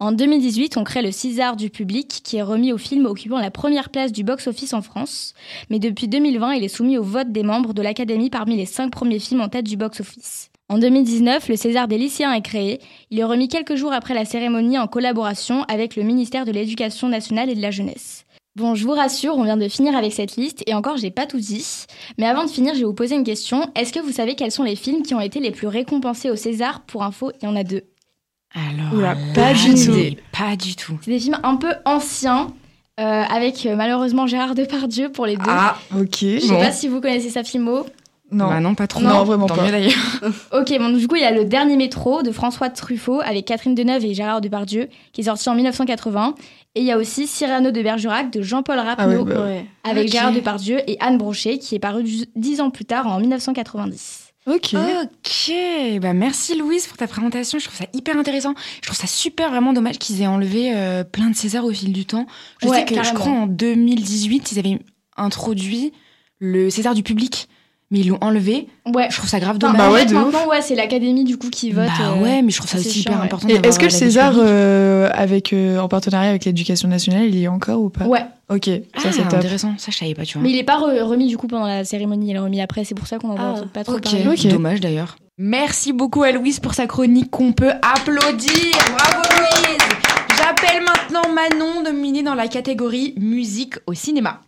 En 0.00 0.12
2018, 0.12 0.76
on 0.76 0.84
crée 0.84 1.00
le 1.00 1.12
César 1.12 1.56
du 1.56 1.70
public, 1.70 2.20
qui 2.22 2.36
est 2.36 2.42
remis 2.42 2.74
au 2.74 2.78
film 2.78 3.06
occupant 3.06 3.38
la 3.38 3.50
première 3.50 3.88
place 3.88 4.12
du 4.12 4.22
box-office 4.22 4.74
en 4.74 4.82
France. 4.82 5.32
Mais 5.70 5.78
depuis 5.78 6.08
2020, 6.08 6.56
il 6.56 6.64
est 6.64 6.68
soumis 6.68 6.98
au 6.98 7.02
vote 7.02 7.32
des 7.32 7.42
membres 7.42 7.72
de 7.72 7.80
l'Académie 7.80 8.28
parmi 8.28 8.54
les 8.54 8.66
cinq 8.66 8.90
premiers 8.90 9.18
films 9.18 9.40
en 9.40 9.48
tête 9.48 9.64
du 9.64 9.78
box-office. 9.78 10.50
En 10.68 10.78
2019, 10.78 11.48
le 11.48 11.56
César 11.56 11.86
des 11.86 11.96
lycéens 11.96 12.32
est 12.32 12.42
créé. 12.42 12.80
Il 13.10 13.20
est 13.20 13.24
remis 13.24 13.46
quelques 13.46 13.76
jours 13.76 13.92
après 13.92 14.14
la 14.14 14.24
cérémonie 14.24 14.78
en 14.78 14.88
collaboration 14.88 15.62
avec 15.68 15.94
le 15.94 16.02
ministère 16.02 16.44
de 16.44 16.50
l'Éducation 16.50 17.08
nationale 17.08 17.48
et 17.50 17.54
de 17.54 17.62
la 17.62 17.70
jeunesse. 17.70 18.24
Bon, 18.56 18.74
je 18.74 18.84
vous 18.84 18.92
rassure, 18.92 19.36
on 19.36 19.44
vient 19.44 19.56
de 19.56 19.68
finir 19.68 19.94
avec 19.94 20.12
cette 20.12 20.36
liste 20.36 20.64
et 20.66 20.74
encore, 20.74 20.96
j'ai 20.96 21.12
pas 21.12 21.26
tout 21.26 21.38
dit. 21.38 21.64
Mais 22.18 22.26
avant 22.26 22.44
de 22.44 22.50
finir, 22.50 22.74
je 22.74 22.80
vais 22.80 22.84
vous 22.84 22.94
poser 22.94 23.14
une 23.14 23.22
question. 23.22 23.70
Est-ce 23.76 23.92
que 23.92 24.00
vous 24.00 24.10
savez 24.10 24.34
quels 24.34 24.50
sont 24.50 24.64
les 24.64 24.76
films 24.76 25.02
qui 25.02 25.14
ont 25.14 25.20
été 25.20 25.38
les 25.38 25.52
plus 25.52 25.68
récompensés 25.68 26.30
au 26.30 26.36
César 26.36 26.80
Pour 26.80 27.04
info, 27.04 27.30
il 27.40 27.44
y 27.44 27.48
en 27.48 27.54
a 27.54 27.62
deux. 27.62 27.82
Alors, 28.54 29.16
pas 29.34 29.52
du 29.52 29.74
tout. 29.74 30.16
Pas 30.32 30.56
du 30.56 30.74
tout. 30.74 30.98
C'est 31.02 31.10
des 31.10 31.20
films 31.20 31.38
un 31.44 31.56
peu 31.56 31.74
anciens, 31.84 32.54
euh, 32.98 33.02
avec 33.02 33.66
euh, 33.66 33.76
malheureusement 33.76 34.26
Gérard 34.26 34.54
Depardieu 34.54 35.12
pour 35.12 35.26
les 35.26 35.36
deux. 35.36 35.44
Ah, 35.46 35.76
ok. 35.94 36.16
Je 36.20 36.38
sais 36.38 36.58
pas 36.58 36.72
si 36.72 36.88
vous 36.88 37.00
connaissez 37.02 37.30
sa 37.30 37.44
filmo. 37.44 37.84
Non. 38.32 38.48
Bah 38.48 38.60
non, 38.60 38.74
pas 38.74 38.86
trop. 38.88 39.00
Non, 39.02 39.22
vraiment 39.24 39.46
pas. 39.46 39.70
d'ailleurs. 39.70 39.94
ok, 40.52 40.78
bon, 40.78 40.88
du 40.90 41.06
coup, 41.06 41.14
il 41.16 41.22
y 41.22 41.24
a 41.24 41.30
Le 41.30 41.44
Dernier 41.44 41.76
Métro 41.76 42.22
de 42.22 42.32
François 42.32 42.70
Truffaut 42.70 43.20
avec 43.20 43.44
Catherine 43.46 43.74
Deneuve 43.74 44.04
et 44.04 44.14
Gérard 44.14 44.40
Depardieu, 44.40 44.88
qui 45.12 45.20
est 45.20 45.24
sorti 45.24 45.48
en 45.48 45.54
1980. 45.54 46.34
Et 46.74 46.80
il 46.80 46.86
y 46.86 46.90
a 46.92 46.98
aussi 46.98 47.26
Cyrano 47.26 47.70
de 47.70 47.80
Bergerac 47.82 48.30
de 48.32 48.42
Jean-Paul 48.42 48.78
Rapneau, 48.78 49.26
Ah 49.30 49.34
bah 49.84 49.90
avec. 49.90 50.10
Gérard 50.10 50.32
Depardieu 50.32 50.80
et 50.88 50.96
Anne 51.00 51.18
Brochet, 51.18 51.58
qui 51.58 51.74
est 51.76 51.78
paru 51.78 52.02
dix 52.34 52.60
ans 52.60 52.70
plus 52.70 52.84
tard, 52.84 53.06
en 53.06 53.20
1990. 53.20 54.24
Ok. 54.48 54.74
Ok, 54.74 55.52
bah 56.00 56.12
merci 56.12 56.56
Louise 56.56 56.86
pour 56.86 56.96
ta 56.96 57.06
présentation. 57.08 57.58
Je 57.58 57.64
trouve 57.64 57.78
ça 57.78 57.86
hyper 57.92 58.16
intéressant. 58.16 58.54
Je 58.80 58.86
trouve 58.86 58.96
ça 58.98 59.06
super 59.08 59.50
vraiment 59.50 59.72
dommage 59.72 59.98
qu'ils 59.98 60.22
aient 60.22 60.26
enlevé 60.28 60.72
euh, 60.74 61.02
plein 61.02 61.30
de 61.30 61.34
Césars 61.34 61.64
au 61.64 61.72
fil 61.72 61.92
du 61.92 62.06
temps. 62.06 62.26
Je 62.62 62.68
Ouais, 62.68 62.78
sais 62.78 62.84
que 62.94 63.02
je 63.02 63.12
crois 63.12 63.32
en 63.32 63.46
2018 63.48 64.52
ils 64.52 64.58
avaient 64.60 64.78
introduit 65.16 65.92
le 66.38 66.70
César 66.70 66.94
du 66.94 67.02
public, 67.02 67.48
mais 67.90 68.00
ils 68.00 68.08
l'ont 68.08 68.18
enlevé. 68.20 68.66
Ouais. 68.86 69.06
Je 69.10 69.16
trouve 69.16 69.28
ça 69.28 69.38
grave 69.40 69.58
dommage. 69.58 69.76
Bah 69.78 69.88
en 69.90 69.92
ouais, 69.92 70.04
de 70.06 70.14
maintenant, 70.14 70.46
ouais, 70.48 70.60
c'est 70.62 70.74
l'Académie 70.74 71.24
du 71.24 71.36
coup 71.38 71.50
qui 71.50 71.70
vote. 71.72 71.86
Bah 71.98 72.12
euh, 72.16 72.22
ouais, 72.22 72.42
mais 72.42 72.50
je 72.50 72.56
trouve 72.58 72.68
ça 72.70 72.78
aussi 72.78 72.90
chiant, 73.02 73.12
hyper 73.12 73.18
ouais. 73.20 73.24
important. 73.26 73.48
Est-ce 73.48 73.78
que 73.78 73.84
le 73.84 73.90
César, 73.90 74.34
euh, 74.38 75.08
avec, 75.14 75.52
euh, 75.52 75.78
en 75.78 75.88
partenariat 75.88 76.30
avec 76.30 76.44
l'éducation 76.44 76.88
nationale, 76.88 77.24
il 77.26 77.36
y 77.36 77.44
est 77.44 77.48
encore 77.48 77.80
ou 77.80 77.88
pas 77.90 78.04
Ouais, 78.06 78.24
Ok, 78.48 78.66
ça 78.66 78.72
ah, 79.08 79.12
c'est 79.12 79.22
top. 79.22 79.34
intéressant. 79.34 79.74
Ça 79.78 79.90
je 79.90 79.96
savais 79.98 80.14
pas, 80.14 80.24
tu 80.24 80.34
vois. 80.38 80.42
mais 80.42 80.50
il 80.52 80.58
est 80.58 80.62
pas 80.64 80.78
re- 80.78 81.02
remis 81.02 81.26
du 81.28 81.36
coup 81.36 81.48
pendant 81.48 81.66
la 81.66 81.84
cérémonie, 81.84 82.30
il 82.30 82.36
est 82.36 82.38
remis 82.38 82.60
après, 82.60 82.84
c'est 82.84 82.94
pour 82.94 83.06
ça 83.08 83.18
qu'on 83.18 83.30
en 83.30 83.34
voit 83.34 83.54
Ah, 83.62 83.64
pas 83.72 83.82
trop 83.84 83.96
ok, 83.96 84.02
parler. 84.04 84.26
Ok. 84.28 84.46
dommage 84.48 84.80
d'ailleurs. 84.80 85.16
Merci 85.38 85.92
beaucoup 85.92 86.22
à 86.22 86.30
Louise 86.32 86.60
pour 86.60 86.74
sa 86.74 86.86
chronique 86.86 87.30
qu'on 87.30 87.52
peut 87.52 87.72
applaudir. 87.82 88.50
Bravo 88.96 89.28
Louise. 89.36 89.78
J'appelle 90.38 90.82
maintenant 90.82 91.28
Manon 91.32 91.82
nominée 91.82 92.22
dans 92.22 92.34
la 92.34 92.46
catégorie 92.48 93.14
musique 93.18 93.74
au 93.86 93.94
cinéma. 93.94 94.40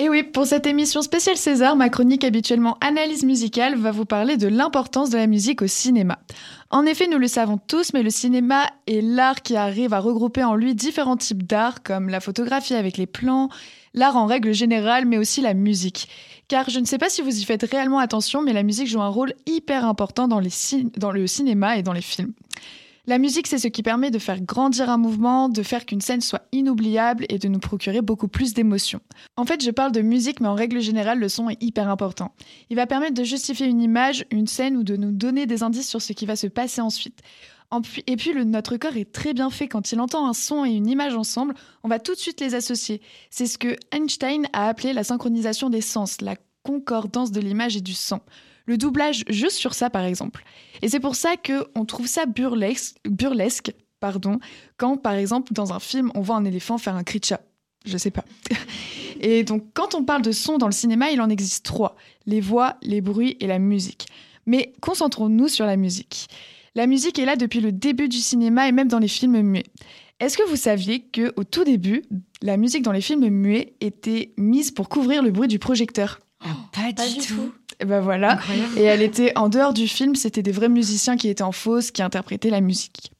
Et 0.00 0.08
oui, 0.08 0.22
pour 0.22 0.46
cette 0.46 0.68
émission 0.68 1.02
spéciale 1.02 1.36
César, 1.36 1.74
ma 1.74 1.88
chronique 1.88 2.22
habituellement 2.22 2.78
analyse 2.80 3.24
musicale 3.24 3.74
va 3.74 3.90
vous 3.90 4.04
parler 4.04 4.36
de 4.36 4.46
l'importance 4.46 5.10
de 5.10 5.16
la 5.16 5.26
musique 5.26 5.60
au 5.60 5.66
cinéma. 5.66 6.20
En 6.70 6.86
effet, 6.86 7.08
nous 7.08 7.18
le 7.18 7.26
savons 7.26 7.58
tous, 7.58 7.92
mais 7.92 8.04
le 8.04 8.10
cinéma 8.10 8.70
est 8.86 9.00
l'art 9.00 9.42
qui 9.42 9.56
arrive 9.56 9.92
à 9.92 9.98
regrouper 9.98 10.44
en 10.44 10.54
lui 10.54 10.76
différents 10.76 11.16
types 11.16 11.42
d'art, 11.42 11.82
comme 11.82 12.10
la 12.10 12.20
photographie 12.20 12.74
avec 12.74 12.96
les 12.96 13.08
plans, 13.08 13.48
l'art 13.92 14.16
en 14.16 14.26
règle 14.26 14.54
générale, 14.54 15.04
mais 15.04 15.18
aussi 15.18 15.40
la 15.40 15.52
musique. 15.52 16.08
Car 16.46 16.70
je 16.70 16.78
ne 16.78 16.84
sais 16.84 16.98
pas 16.98 17.08
si 17.08 17.20
vous 17.20 17.36
y 17.36 17.42
faites 17.42 17.68
réellement 17.68 17.98
attention, 17.98 18.40
mais 18.40 18.52
la 18.52 18.62
musique 18.62 18.86
joue 18.86 19.02
un 19.02 19.08
rôle 19.08 19.34
hyper 19.46 19.84
important 19.84 20.28
dans, 20.28 20.40
dans 20.96 21.10
le 21.10 21.26
cinéma 21.26 21.76
et 21.76 21.82
dans 21.82 21.92
les 21.92 22.02
films. 22.02 22.34
La 23.08 23.16
musique, 23.16 23.46
c'est 23.46 23.56
ce 23.56 23.68
qui 23.68 23.82
permet 23.82 24.10
de 24.10 24.18
faire 24.18 24.38
grandir 24.38 24.90
un 24.90 24.98
mouvement, 24.98 25.48
de 25.48 25.62
faire 25.62 25.86
qu'une 25.86 26.02
scène 26.02 26.20
soit 26.20 26.42
inoubliable 26.52 27.24
et 27.30 27.38
de 27.38 27.48
nous 27.48 27.58
procurer 27.58 28.02
beaucoup 28.02 28.28
plus 28.28 28.52
d'émotions. 28.52 29.00
En 29.38 29.46
fait, 29.46 29.64
je 29.64 29.70
parle 29.70 29.92
de 29.92 30.02
musique, 30.02 30.40
mais 30.40 30.48
en 30.48 30.54
règle 30.54 30.82
générale, 30.82 31.18
le 31.18 31.30
son 31.30 31.48
est 31.48 31.56
hyper 31.62 31.88
important. 31.88 32.34
Il 32.68 32.76
va 32.76 32.86
permettre 32.86 33.14
de 33.14 33.24
justifier 33.24 33.66
une 33.66 33.80
image, 33.80 34.26
une 34.30 34.46
scène 34.46 34.76
ou 34.76 34.82
de 34.82 34.94
nous 34.96 35.10
donner 35.10 35.46
des 35.46 35.62
indices 35.62 35.88
sur 35.88 36.02
ce 36.02 36.12
qui 36.12 36.26
va 36.26 36.36
se 36.36 36.48
passer 36.48 36.82
ensuite. 36.82 37.20
Et 38.06 38.16
puis, 38.16 38.34
notre 38.44 38.76
corps 38.76 38.98
est 38.98 39.10
très 39.10 39.32
bien 39.32 39.48
fait. 39.48 39.68
Quand 39.68 39.90
il 39.90 40.00
entend 40.00 40.28
un 40.28 40.34
son 40.34 40.66
et 40.66 40.72
une 40.72 40.86
image 40.86 41.16
ensemble, 41.16 41.54
on 41.84 41.88
va 41.88 42.00
tout 42.00 42.12
de 42.12 42.18
suite 42.18 42.42
les 42.42 42.54
associer. 42.54 43.00
C'est 43.30 43.46
ce 43.46 43.56
que 43.56 43.74
Einstein 43.90 44.48
a 44.52 44.68
appelé 44.68 44.92
la 44.92 45.02
synchronisation 45.02 45.70
des 45.70 45.80
sens, 45.80 46.20
la 46.20 46.36
concordance 46.62 47.32
de 47.32 47.40
l'image 47.40 47.74
et 47.74 47.80
du 47.80 47.94
son. 47.94 48.20
Le 48.68 48.76
doublage 48.76 49.24
juste 49.28 49.56
sur 49.56 49.72
ça, 49.72 49.88
par 49.88 50.04
exemple. 50.04 50.44
Et 50.82 50.90
c'est 50.90 51.00
pour 51.00 51.16
ça 51.16 51.36
qu'on 51.36 51.86
trouve 51.86 52.06
ça 52.06 52.26
burlesque, 52.26 52.96
burlesque 53.08 53.72
pardon, 53.98 54.38
quand, 54.76 54.98
par 54.98 55.14
exemple, 55.14 55.54
dans 55.54 55.72
un 55.72 55.80
film, 55.80 56.12
on 56.14 56.20
voit 56.20 56.36
un 56.36 56.44
éléphant 56.44 56.76
faire 56.76 56.94
un 56.94 57.02
cri 57.02 57.18
de 57.18 57.24
chat. 57.24 57.40
Je 57.86 57.96
sais 57.96 58.10
pas. 58.10 58.26
Et 59.20 59.42
donc, 59.42 59.64
quand 59.72 59.94
on 59.94 60.04
parle 60.04 60.20
de 60.20 60.32
son 60.32 60.58
dans 60.58 60.66
le 60.66 60.72
cinéma, 60.72 61.10
il 61.10 61.20
en 61.22 61.30
existe 61.30 61.64
trois 61.64 61.96
les 62.26 62.42
voix, 62.42 62.76
les 62.82 63.00
bruits 63.00 63.38
et 63.40 63.46
la 63.46 63.58
musique. 63.58 64.06
Mais 64.44 64.74
concentrons-nous 64.80 65.48
sur 65.48 65.64
la 65.64 65.76
musique. 65.76 66.28
La 66.74 66.86
musique 66.86 67.18
est 67.18 67.24
là 67.24 67.36
depuis 67.36 67.60
le 67.60 67.72
début 67.72 68.08
du 68.08 68.18
cinéma 68.18 68.68
et 68.68 68.72
même 68.72 68.88
dans 68.88 68.98
les 68.98 69.08
films 69.08 69.40
muets. 69.40 69.64
Est-ce 70.20 70.36
que 70.36 70.46
vous 70.46 70.56
saviez 70.56 71.00
que 71.00 71.32
au 71.36 71.44
tout 71.44 71.64
début, 71.64 72.02
la 72.42 72.58
musique 72.58 72.82
dans 72.82 72.92
les 72.92 73.00
films 73.00 73.28
muets 73.28 73.74
était 73.80 74.34
mise 74.36 74.70
pour 74.72 74.90
couvrir 74.90 75.22
le 75.22 75.30
bruit 75.30 75.48
du 75.48 75.58
projecteur? 75.58 76.20
Ah, 76.40 76.56
pas, 76.72 76.92
pas 76.92 77.08
du, 77.08 77.14
du 77.14 77.26
tout. 77.26 77.34
tout. 77.34 77.52
Et 77.80 77.84
ben 77.84 78.00
voilà. 78.00 78.32
Incroyable. 78.32 78.78
Et 78.78 78.82
elle 78.82 79.02
était 79.02 79.32
en 79.36 79.48
dehors 79.48 79.72
du 79.72 79.86
film, 79.86 80.14
c'était 80.14 80.42
des 80.42 80.52
vrais 80.52 80.68
musiciens 80.68 81.16
qui 81.16 81.28
étaient 81.28 81.42
en 81.42 81.52
fausse, 81.52 81.90
qui 81.90 82.02
interprétaient 82.02 82.50
la 82.50 82.60
musique. 82.60 83.12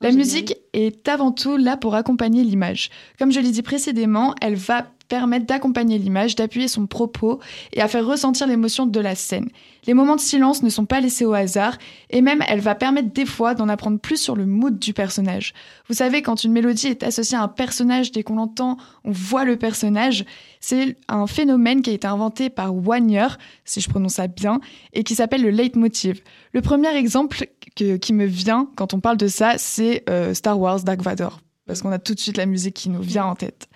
La 0.00 0.10
Oh, 0.10 0.14
musique 0.14 0.54
est 0.72 1.08
avant 1.08 1.32
tout 1.32 1.56
là 1.56 1.76
pour 1.76 1.94
accompagner 1.94 2.44
l'image. 2.44 2.88
Comme 3.18 3.32
je 3.32 3.40
l'ai 3.40 3.50
dit 3.50 3.62
précédemment, 3.62 4.34
elle 4.40 4.54
va 4.54 4.86
permettre 5.08 5.46
d'accompagner 5.46 5.98
l'image, 5.98 6.36
d'appuyer 6.36 6.68
son 6.68 6.86
propos 6.86 7.40
et 7.72 7.80
à 7.80 7.88
faire 7.88 8.06
ressentir 8.06 8.46
l'émotion 8.46 8.86
de 8.86 9.00
la 9.00 9.14
scène. 9.14 9.48
Les 9.86 9.94
moments 9.94 10.16
de 10.16 10.20
silence 10.20 10.62
ne 10.62 10.68
sont 10.68 10.84
pas 10.84 11.00
laissés 11.00 11.24
au 11.24 11.32
hasard 11.32 11.78
et 12.10 12.20
même 12.20 12.42
elle 12.46 12.60
va 12.60 12.74
permettre 12.74 13.10
des 13.12 13.24
fois 13.24 13.54
d'en 13.54 13.68
apprendre 13.68 13.98
plus 13.98 14.18
sur 14.18 14.36
le 14.36 14.44
mood 14.44 14.78
du 14.78 14.92
personnage. 14.92 15.54
Vous 15.88 15.94
savez, 15.94 16.20
quand 16.20 16.44
une 16.44 16.52
mélodie 16.52 16.88
est 16.88 17.02
associée 17.02 17.38
à 17.38 17.42
un 17.42 17.48
personnage, 17.48 18.12
dès 18.12 18.22
qu'on 18.22 18.36
l'entend, 18.36 18.76
on 19.04 19.10
voit 19.10 19.44
le 19.44 19.56
personnage. 19.56 20.26
C'est 20.60 20.96
un 21.08 21.26
phénomène 21.26 21.80
qui 21.80 21.90
a 21.90 21.94
été 21.94 22.06
inventé 22.06 22.50
par 22.50 22.74
Wagner, 22.74 23.28
si 23.64 23.80
je 23.80 23.88
prononce 23.88 24.14
ça 24.14 24.26
bien, 24.26 24.60
et 24.92 25.04
qui 25.04 25.14
s'appelle 25.14 25.42
le 25.42 25.50
leitmotiv. 25.50 26.20
Le 26.52 26.60
premier 26.60 26.94
exemple 26.96 27.46
qui 27.74 28.12
me 28.12 28.26
vient 28.26 28.68
quand 28.76 28.92
on 28.92 29.00
parle 29.00 29.16
de 29.16 29.28
ça, 29.28 29.54
c'est 29.56 30.04
euh, 30.10 30.34
Star 30.34 30.58
Wars 30.60 30.82
Dark 30.82 31.00
Vador, 31.00 31.40
parce 31.66 31.80
qu'on 31.80 31.92
a 31.92 31.98
tout 31.98 32.14
de 32.14 32.20
suite 32.20 32.36
la 32.36 32.46
musique 32.46 32.74
qui 32.74 32.90
nous 32.90 33.00
vient 33.00 33.24
en 33.24 33.34
tête. 33.34 33.68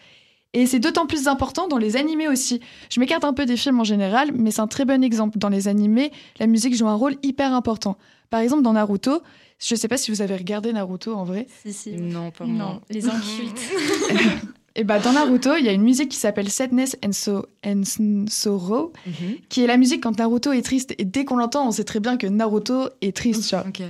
Et 0.54 0.66
c'est 0.66 0.78
d'autant 0.80 1.06
plus 1.06 1.28
important 1.28 1.66
dans 1.68 1.78
les 1.78 1.96
animés 1.96 2.28
aussi. 2.28 2.60
Je 2.90 3.00
m'écarte 3.00 3.24
un 3.24 3.32
peu 3.32 3.46
des 3.46 3.56
films 3.56 3.80
en 3.80 3.84
général, 3.84 4.32
mais 4.34 4.50
c'est 4.50 4.60
un 4.60 4.66
très 4.66 4.84
bon 4.84 5.02
exemple. 5.02 5.38
Dans 5.38 5.48
les 5.48 5.66
animés, 5.68 6.12
la 6.38 6.46
musique 6.46 6.74
joue 6.76 6.88
un 6.88 6.94
rôle 6.94 7.16
hyper 7.22 7.54
important. 7.54 7.96
Par 8.28 8.40
exemple, 8.40 8.62
dans 8.62 8.74
Naruto, 8.74 9.22
je 9.58 9.74
ne 9.74 9.78
sais 9.78 9.88
pas 9.88 9.96
si 9.96 10.10
vous 10.10 10.20
avez 10.20 10.36
regardé 10.36 10.72
Naruto 10.72 11.14
en 11.14 11.24
vrai. 11.24 11.46
Si, 11.62 11.72
si. 11.72 11.92
Non, 11.92 12.30
pas 12.30 12.44
Non, 12.44 12.52
moi. 12.52 12.80
les 12.90 13.06
incultes. 13.08 13.60
Et 14.74 14.84
bah 14.84 14.98
dans 15.00 15.12
Naruto, 15.12 15.54
il 15.58 15.66
y 15.66 15.68
a 15.68 15.72
une 15.72 15.82
musique 15.82 16.08
qui 16.08 16.16
s'appelle 16.16 16.48
Sadness 16.48 16.96
and, 17.04 17.12
so 17.12 17.44
and 17.64 17.82
Sorrow, 18.28 18.92
Mhm. 19.06 19.36
qui 19.50 19.62
est 19.62 19.66
la 19.66 19.76
musique 19.76 20.02
quand 20.02 20.16
Naruto 20.18 20.50
est 20.52 20.62
triste. 20.62 20.94
Et 20.98 21.04
dès 21.04 21.26
qu'on 21.26 21.36
l'entend, 21.36 21.68
on 21.68 21.70
sait 21.72 21.84
très 21.84 22.00
bien 22.00 22.16
que 22.16 22.26
Naruto 22.26 22.88
est 23.02 23.14
triste. 23.14 23.48
tu 23.50 23.54
vois. 23.54 23.66
Ok. 23.68 23.82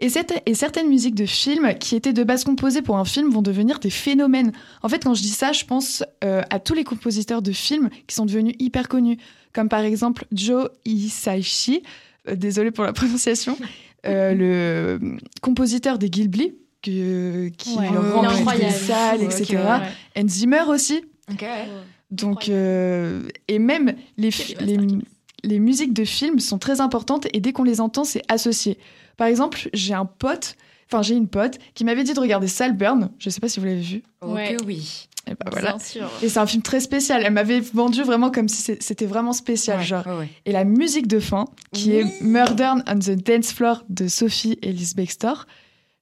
Et, 0.00 0.08
cette- 0.08 0.42
et 0.46 0.54
certaines 0.54 0.88
musiques 0.88 1.14
de 1.14 1.24
films 1.26 1.74
qui 1.78 1.94
étaient 1.96 2.12
de 2.12 2.24
base 2.24 2.44
composées 2.44 2.82
pour 2.82 2.96
un 2.98 3.04
film 3.04 3.30
vont 3.30 3.42
devenir 3.42 3.78
des 3.78 3.90
phénomènes. 3.90 4.52
En 4.82 4.88
fait, 4.88 5.04
quand 5.04 5.14
je 5.14 5.22
dis 5.22 5.28
ça, 5.28 5.52
je 5.52 5.64
pense 5.64 6.02
euh, 6.24 6.42
à 6.50 6.58
tous 6.58 6.74
les 6.74 6.84
compositeurs 6.84 7.42
de 7.42 7.52
films 7.52 7.90
qui 8.06 8.14
sont 8.14 8.26
devenus 8.26 8.54
hyper 8.58 8.88
connus, 8.88 9.18
comme 9.52 9.68
par 9.68 9.80
exemple 9.80 10.24
Joe 10.32 10.68
Hisaishi, 10.84 11.82
euh, 12.28 12.34
désolé 12.36 12.70
pour 12.72 12.84
la 12.84 12.92
prononciation, 12.92 13.56
euh, 14.06 14.34
le 15.00 15.16
compositeur 15.40 15.98
des 15.98 16.10
Ghibli, 16.10 16.54
que- 16.82 17.48
qui 17.56 17.76
Ouais. 17.78 17.88
remplit 17.88 18.20
des 18.20 18.36
Incroyable. 18.40 18.72
salles, 18.74 19.22
etc. 19.22 19.56
ouais. 19.56 20.22
Hans 20.22 20.28
Zimmer 20.28 20.62
aussi. 20.68 21.04
Ok, 21.30 21.40
ouais. 21.42 21.68
Donc, 22.10 22.48
euh, 22.48 23.22
et 23.48 23.58
même 23.58 23.94
les, 24.18 24.30
les, 24.60 24.76
les 25.44 25.58
musiques 25.58 25.92
de 25.92 26.04
films 26.04 26.40
sont 26.40 26.58
très 26.58 26.80
importantes 26.80 27.26
et 27.32 27.40
dès 27.40 27.52
qu'on 27.52 27.64
les 27.64 27.80
entend, 27.80 28.04
c'est 28.04 28.22
associé. 28.28 28.78
Par 29.16 29.26
exemple, 29.28 29.68
j'ai 29.72 29.94
un 29.94 30.04
pote, 30.06 30.56
enfin 30.90 31.02
j'ai 31.02 31.14
une 31.14 31.28
pote 31.28 31.58
qui 31.74 31.84
m'avait 31.84 32.04
dit 32.04 32.14
de 32.14 32.20
regarder 32.20 32.48
Salburn. 32.48 33.10
Je 33.18 33.30
sais 33.30 33.40
pas 33.40 33.48
si 33.48 33.60
vous 33.60 33.66
l'avez 33.66 33.80
vu. 33.80 34.02
Ok, 34.20 34.34
Ouais. 34.34 34.56
oui. 34.66 35.08
Et 35.26 35.30
bah 35.30 35.46
voilà. 35.50 35.70
Bien 35.70 35.78
sûr. 35.78 36.10
Et 36.22 36.28
c'est 36.28 36.38
un 36.38 36.46
film 36.46 36.62
très 36.62 36.80
spécial. 36.80 37.22
Elle 37.24 37.32
m'avait 37.32 37.60
vendu 37.60 38.02
vraiment 38.02 38.30
comme 38.30 38.48
si 38.48 38.76
c'était 38.80 39.06
vraiment 39.06 39.32
spécial, 39.32 39.78
Ouais, 39.78 39.84
genre. 39.84 40.06
ouais, 40.06 40.18
ouais. 40.18 40.28
Et 40.44 40.52
la 40.52 40.64
musique 40.64 41.06
de 41.06 41.18
fin, 41.18 41.46
qui 41.72 41.90
Oui. 41.92 41.96
est 41.98 42.20
Murder 42.22 42.72
on 42.86 42.98
the 42.98 43.12
Dance 43.12 43.52
Floor 43.52 43.84
de 43.88 44.06
Sophie 44.06 44.58
Ellis 44.60 44.92
Bextor, 44.94 45.46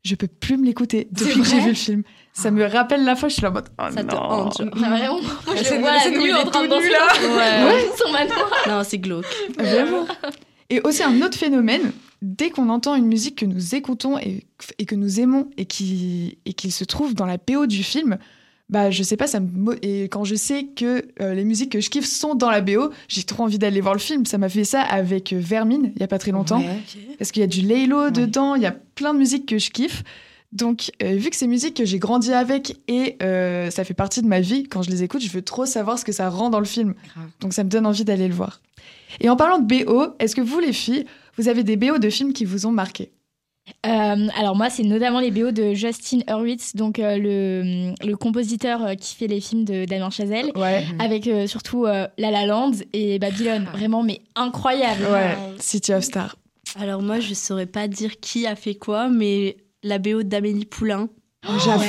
je 0.04 0.16
peux 0.16 0.26
plus 0.26 0.56
me 0.56 0.64
l'écouter 0.66 1.06
depuis 1.12 1.34
que 1.40 1.44
j'ai 1.44 1.60
vu 1.60 1.68
le 1.68 1.74
film. 1.74 2.02
Ça 2.34 2.50
me 2.50 2.64
rappelle 2.64 3.04
la 3.04 3.14
fois, 3.14 3.28
je 3.28 3.34
suis 3.34 3.42
là 3.42 3.50
en 3.50 3.52
mode. 3.52 3.68
Oh 3.78 3.82
Ça 3.94 4.02
te 4.04 4.14
non. 4.14 4.20
hante. 4.22 4.58
genre. 4.58 4.68
Ah, 4.82 4.88
vraiment 4.88 5.20
Moi, 5.20 5.54
je 5.56 5.74
le 5.74 5.80
vois 5.80 5.90
la 5.90 5.96
la 5.96 6.00
scène 6.02 6.16
où 6.16 6.22
nuit 6.22 6.28
il 6.30 6.34
en 6.34 6.40
est 6.40 6.50
train 6.50 6.62
de 6.62 6.66
tout 6.68 6.72
danser 6.74 6.86
nu, 6.86 6.92
là. 6.92 7.66
Ouais. 7.66 7.90
son 7.96 8.10
manoir. 8.12 8.50
Non, 8.68 8.82
c'est 8.84 8.98
glauque. 8.98 9.26
Vraiment. 9.58 10.06
Et 10.70 10.80
aussi 10.84 11.02
un 11.02 11.20
autre 11.20 11.36
phénomène, 11.36 11.92
dès 12.22 12.48
qu'on 12.50 12.70
entend 12.70 12.94
une 12.94 13.06
musique 13.06 13.36
que 13.36 13.44
nous 13.44 13.74
écoutons 13.74 14.18
et, 14.18 14.46
et 14.78 14.86
que 14.86 14.94
nous 14.94 15.20
aimons 15.20 15.50
et 15.58 15.66
qui 15.66 16.38
et 16.46 16.54
qu'il 16.54 16.72
se 16.72 16.84
trouve 16.84 17.14
dans 17.14 17.26
la 17.26 17.36
PO 17.36 17.66
du 17.66 17.82
film, 17.82 18.16
bah 18.70 18.90
je 18.90 19.02
sais 19.02 19.18
pas, 19.18 19.26
ça 19.26 19.38
me 19.40 19.76
et 19.84 20.04
quand 20.04 20.24
je 20.24 20.34
sais 20.34 20.64
que 20.74 21.04
euh, 21.20 21.34
les 21.34 21.44
musiques 21.44 21.72
que 21.72 21.80
je 21.82 21.90
kiffe 21.90 22.06
sont 22.06 22.34
dans 22.34 22.50
la 22.50 22.62
BO, 22.62 22.90
j'ai 23.08 23.24
trop 23.24 23.42
envie 23.42 23.58
d'aller 23.58 23.82
voir 23.82 23.92
le 23.92 24.00
film. 24.00 24.24
Ça 24.24 24.38
m'a 24.38 24.48
fait 24.48 24.64
ça 24.64 24.80
avec 24.80 25.34
euh, 25.34 25.38
Vermine 25.38 25.92
il 25.94 26.00
y 26.00 26.04
a 26.04 26.08
pas 26.08 26.18
très 26.18 26.30
longtemps 26.32 26.60
Ouais. 26.60 26.78
parce 27.18 27.30
qu'il 27.32 27.42
y 27.42 27.44
a 27.44 27.48
du 27.48 27.60
Laylo 27.60 28.08
dedans, 28.08 28.54
il 28.54 28.62
y 28.62 28.66
a 28.66 28.74
plein 28.94 29.12
de 29.12 29.18
musiques 29.18 29.44
que 29.46 29.58
je 29.58 29.70
kiffe. 29.70 30.02
Donc, 30.52 30.90
euh, 31.02 31.14
vu 31.14 31.30
que 31.30 31.36
c'est 31.36 31.46
musique 31.46 31.74
que 31.76 31.84
j'ai 31.84 31.98
grandi 31.98 32.32
avec 32.32 32.76
et 32.86 33.16
euh, 33.22 33.70
ça 33.70 33.84
fait 33.84 33.94
partie 33.94 34.20
de 34.22 34.26
ma 34.26 34.40
vie, 34.40 34.64
quand 34.64 34.82
je 34.82 34.90
les 34.90 35.02
écoute, 35.02 35.22
je 35.22 35.30
veux 35.30 35.42
trop 35.42 35.64
savoir 35.64 35.98
ce 35.98 36.04
que 36.04 36.12
ça 36.12 36.28
rend 36.28 36.50
dans 36.50 36.58
le 36.60 36.66
film. 36.66 36.94
Grave. 37.14 37.28
Donc, 37.40 37.52
ça 37.54 37.64
me 37.64 37.70
donne 37.70 37.86
envie 37.86 38.04
d'aller 38.04 38.28
le 38.28 38.34
voir. 38.34 38.60
Et 39.20 39.28
en 39.30 39.36
parlant 39.36 39.58
de 39.58 39.66
BO, 39.84 40.14
est-ce 40.18 40.34
que 40.36 40.40
vous, 40.42 40.60
les 40.60 40.72
filles, 40.72 41.06
vous 41.38 41.48
avez 41.48 41.64
des 41.64 41.76
BO 41.76 41.98
de 41.98 42.10
films 42.10 42.32
qui 42.34 42.44
vous 42.44 42.66
ont 42.66 42.70
marqué? 42.72 43.12
Euh, 43.86 44.28
alors 44.36 44.56
moi, 44.56 44.68
c'est 44.70 44.82
notamment 44.82 45.20
les 45.20 45.30
BO 45.30 45.52
de 45.52 45.72
Justin 45.72 46.18
Hurwitz, 46.28 46.74
donc 46.74 46.98
euh, 46.98 47.16
le, 47.16 47.94
le 48.06 48.16
compositeur 48.16 48.84
euh, 48.84 48.94
qui 48.94 49.14
fait 49.14 49.28
les 49.28 49.40
films 49.40 49.64
de 49.64 49.84
Damien 49.84 50.10
Chazelle, 50.10 50.50
Ouais. 50.56 50.84
avec 50.98 51.28
euh, 51.28 51.46
surtout 51.46 51.86
euh, 51.86 52.08
La 52.18 52.30
La 52.32 52.44
Land 52.44 52.72
et 52.92 53.18
Babylone. 53.20 53.66
Vraiment, 53.72 54.02
mais 54.02 54.20
incroyable. 54.34 55.04
Ouais, 55.10 55.36
City 55.60 55.94
of 55.94 56.02
Stars. 56.02 56.36
Alors 56.80 57.02
moi, 57.02 57.20
je 57.20 57.34
saurais 57.34 57.66
pas 57.66 57.86
dire 57.86 58.18
qui 58.20 58.46
a 58.46 58.56
fait 58.56 58.74
quoi, 58.74 59.08
mais 59.08 59.56
la 59.82 59.98
BO 59.98 60.22
d'Amélie 60.22 60.64
Poulain, 60.66 61.08
J'avoue. 61.64 61.84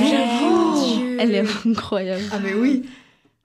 Dieu. 0.97 1.17
elle 1.19 1.35
est 1.35 1.43
incroyable. 1.67 2.23
Ah, 2.31 2.39
mais 2.43 2.53
oui. 2.53 2.83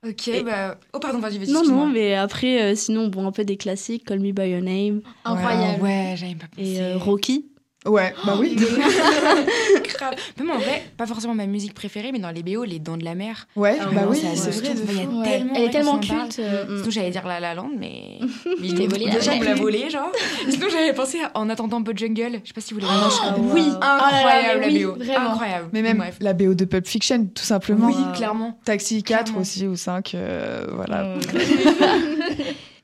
Ok, 0.07 0.29
Et- 0.29 0.43
bah. 0.43 0.77
Oh, 0.93 0.99
pardon, 0.99 1.19
vas-y, 1.19 1.37
vas-y. 1.39 1.51
Non, 1.51 1.63
non, 1.65 1.85
mais 1.87 2.15
après, 2.15 2.61
euh, 2.71 2.75
sinon, 2.75 3.07
bon, 3.09 3.27
un 3.27 3.31
peu 3.33 3.43
des 3.43 3.57
classiques, 3.57 4.05
Call 4.05 4.19
Me 4.21 4.31
By 4.31 4.49
Your 4.49 4.61
Name 4.61 5.01
Incroyable. 5.25 5.83
Ouais, 5.83 5.89
ouais 5.89 6.13
j'avais 6.15 6.35
pas 6.35 6.47
pensé. 6.47 6.69
et 6.75 6.81
euh, 6.81 6.97
Rocky. 6.97 7.48
Ouais, 7.85 8.13
bah 8.25 8.35
oui. 8.37 8.55
Grave. 9.95 10.15
Même 10.37 10.51
en 10.51 10.57
vrai, 10.57 10.83
pas 10.97 11.05
forcément 11.05 11.33
ma 11.33 11.45
musique 11.45 11.73
préférée, 11.73 12.11
mais 12.11 12.19
dans 12.19 12.29
les 12.31 12.43
BO, 12.43 12.65
les 12.65 12.79
Dents 12.79 12.97
de 12.97 13.05
la 13.05 13.15
mer. 13.15 13.47
Ouais, 13.55 13.77
Ah, 13.79 13.85
bah 13.93 14.01
oui, 14.09 14.19
c'est 14.35 14.51
vrai. 14.51 14.73
de 14.73 14.79
fou. 14.79 15.19
Ouais. 15.19 15.23
tellement, 15.25 15.53
Elle 15.55 15.63
est 15.63 15.69
tellement 15.69 15.97
culte. 15.99 16.39
euh, 16.39 16.65
Mm, 16.65 16.73
mm. 16.73 16.77
Sinon, 16.79 16.89
j'allais 16.91 17.09
dire 17.11 17.25
La 17.25 17.39
La 17.39 17.53
Land, 17.55 17.69
mais. 17.77 18.19
mais 18.61 18.67
t'ai 18.73 18.87
volé 18.87 19.09
déjà, 19.09 19.33
vous 19.33 19.43
la 19.43 19.55
volé, 19.55 19.89
genre. 19.89 20.11
Sinon, 20.49 20.67
j'avais 20.69 20.93
pensé 20.93 21.19
à 21.21 21.31
En 21.35 21.49
attendant 21.49 21.77
un 21.77 21.83
peu 21.83 21.93
de 21.93 21.99
jungle. 21.99 22.41
Je 22.43 22.47
sais 22.49 22.53
pas 22.53 22.59
si 22.61 22.73
vous 22.73 22.81
l'avez 22.81 22.91
Ah, 22.93 23.35
oui. 23.37 23.63
Oh 23.67 23.79
là 23.79 23.79
là, 23.79 24.07
Incroyable, 24.17 24.63
oui, 24.67 24.79
la 24.79 24.87
BO. 24.87 24.95
vraiment. 24.95 25.29
Incroyable. 25.31 25.69
Mais 25.71 25.81
même 25.81 25.97
Bref. 25.99 26.17
la 26.19 26.33
BO 26.33 26.53
de 26.53 26.65
Pulp 26.65 26.85
Fiction, 26.85 27.27
tout 27.33 27.43
simplement. 27.45 27.87
Oui, 27.87 27.95
clairement. 28.13 28.59
Taxi 28.65 29.03
4 29.03 29.23
Clairement. 29.23 29.41
aussi, 29.41 29.65
ou 29.67 29.77
5, 29.77 30.15
euh, 30.15 30.65
voilà. 30.75 31.05
euh, 31.05 31.19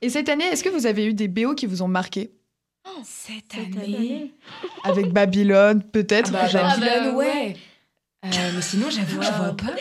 Et 0.02 0.10
cette 0.10 0.30
année, 0.30 0.46
est-ce 0.46 0.64
que 0.64 0.70
vous 0.70 0.86
avez 0.86 1.06
eu 1.06 1.14
des 1.14 1.28
BO 1.28 1.54
qui 1.54 1.66
vous 1.66 1.82
ont 1.82 1.88
marqué? 1.88 2.32
Cette 3.04 3.36
Cette 3.54 3.76
année. 3.78 3.96
année. 3.96 4.32
Avec 4.84 5.12
Babylone, 5.12 5.84
peut-être 5.84 6.32
Ah 6.36 6.48
bah. 6.52 6.64
Babylone, 6.78 7.12
bah, 7.12 7.16
ouais. 7.18 7.56
Euh, 8.26 8.28
mais 8.56 8.62
sinon, 8.62 8.90
j'avoue, 8.90 9.22
je 9.22 9.28
vois 9.32 9.56
pas. 9.56 9.74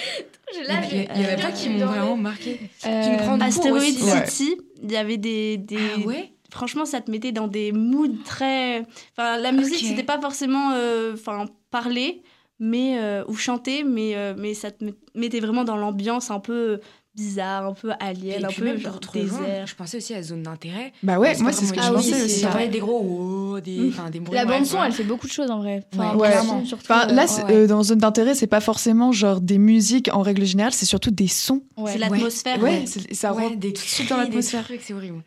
Il 0.55 0.67
là, 0.67 0.85
y, 0.85 0.91
j'ai- 0.91 1.09
a- 1.09 1.15
il 1.15 1.23
y 1.23 1.25
avait 1.25 1.41
pas 1.43 1.51
qui 1.53 1.71
m'ont 1.71 1.87
vraiment 1.87 2.17
marqué. 2.17 2.61
Tu 2.83 2.89
me 2.89 3.17
prends 3.19 3.39
aussi. 3.77 4.03
Ouais. 4.03 4.27
City, 4.27 4.57
il 4.83 4.93
y 4.93 4.97
avait 4.97 5.17
des... 5.17 5.57
des... 5.57 5.79
Ah 5.97 5.99
ouais? 6.07 6.31
Franchement, 6.51 6.85
ça 6.85 7.01
te 7.01 7.11
mettait 7.11 7.33
dans 7.33 7.49
des 7.49 7.73
moods 7.73 8.23
très... 8.25 8.81
Enfin, 9.17 9.39
la 9.39 9.51
musique, 9.51 9.79
Ok. 9.83 9.89
c'était 9.89 10.03
pas 10.05 10.21
forcément 10.21 10.73
euh, 10.75 11.15
enfin, 11.15 11.47
parler 11.71 12.23
mais, 12.61 12.99
euh, 13.01 13.25
ou 13.27 13.35
chanter, 13.35 13.83
mais, 13.83 14.15
euh, 14.15 14.35
mais 14.39 14.55
ça 14.55 14.71
te 14.71 14.85
met- 14.85 14.95
mettait 15.17 15.41
vraiment 15.41 15.65
dans 15.65 15.77
l'ambiance 15.77 16.31
un 16.31 16.39
peu 16.39 16.81
bizarre, 17.17 17.67
un 17.67 17.73
peu 17.75 17.91
alien, 18.01 18.45
un 18.45 18.49
puis 18.49 18.59
peu 18.59 18.65
même 18.65 18.79
genre 18.79 18.99
désert. 19.13 19.67
je 19.67 19.75
pensais 19.75 19.97
aussi 19.99 20.15
à 20.15 20.23
zone 20.23 20.43
d'intérêt. 20.43 20.93
Bah 21.03 21.19
ouais, 21.19 21.35
C'est 21.35 21.43
moi 21.43 21.53
c'est 21.53 21.67
ce 21.67 21.73
que 21.73 21.81
je 21.83 21.89
pensais 21.91 22.11
c'est- 22.13 22.23
aussi. 22.25 22.41
Ça 22.41 22.47
ouais. 22.47 22.53
parlait 22.53 22.69
des 22.69 22.79
gros 22.81 23.61
des, 23.61 23.89
enfin, 23.89 24.11
des 24.11 24.21
bruits. 24.21 24.35
La 24.35 24.45
bande 24.45 24.67
son, 24.67 24.83
elle 24.83 24.93
fait 24.93 25.05
beaucoup 25.05 25.27
de 25.27 25.33
choses 25.33 25.51
en 25.51 25.59
vrai. 25.59 25.85
Enfin, 25.95 26.17
Ouais, 26.17 26.29
clairement, 26.29 26.65
surtout, 26.65 26.85
Enfin, 26.91 27.07
là, 27.07 27.27
euh, 27.51 27.51
euh, 27.65 27.67
dans 27.67 27.83
zone 27.85 27.99
d'intérêt, 27.99 28.35
c'est 28.35 28.47
pas 28.47 28.61
forcément 28.61 29.13
genre 29.13 29.41
des 29.41 29.59
musiques 29.59 30.11
en 30.13 30.23
règle 30.23 30.45
générale, 30.45 30.73
c'est 30.73 30.87
surtout 30.87 31.11
des 31.11 31.29
sons. 31.29 31.63
ouais. 31.77 31.93
C'est 31.93 31.99
l'atmosphère. 31.99 32.61
Ouais, 32.63 32.85
c'est- 32.87 33.13
ça 33.15 33.33
des 33.57 33.73
tout 33.73 33.83
de 33.83 33.89
suite 33.89 34.09
dans 34.11 34.17
l'atmosphère. 34.17 34.65
trucs, 34.65 34.81
C'est 34.83 34.95
horrible. 34.95 35.23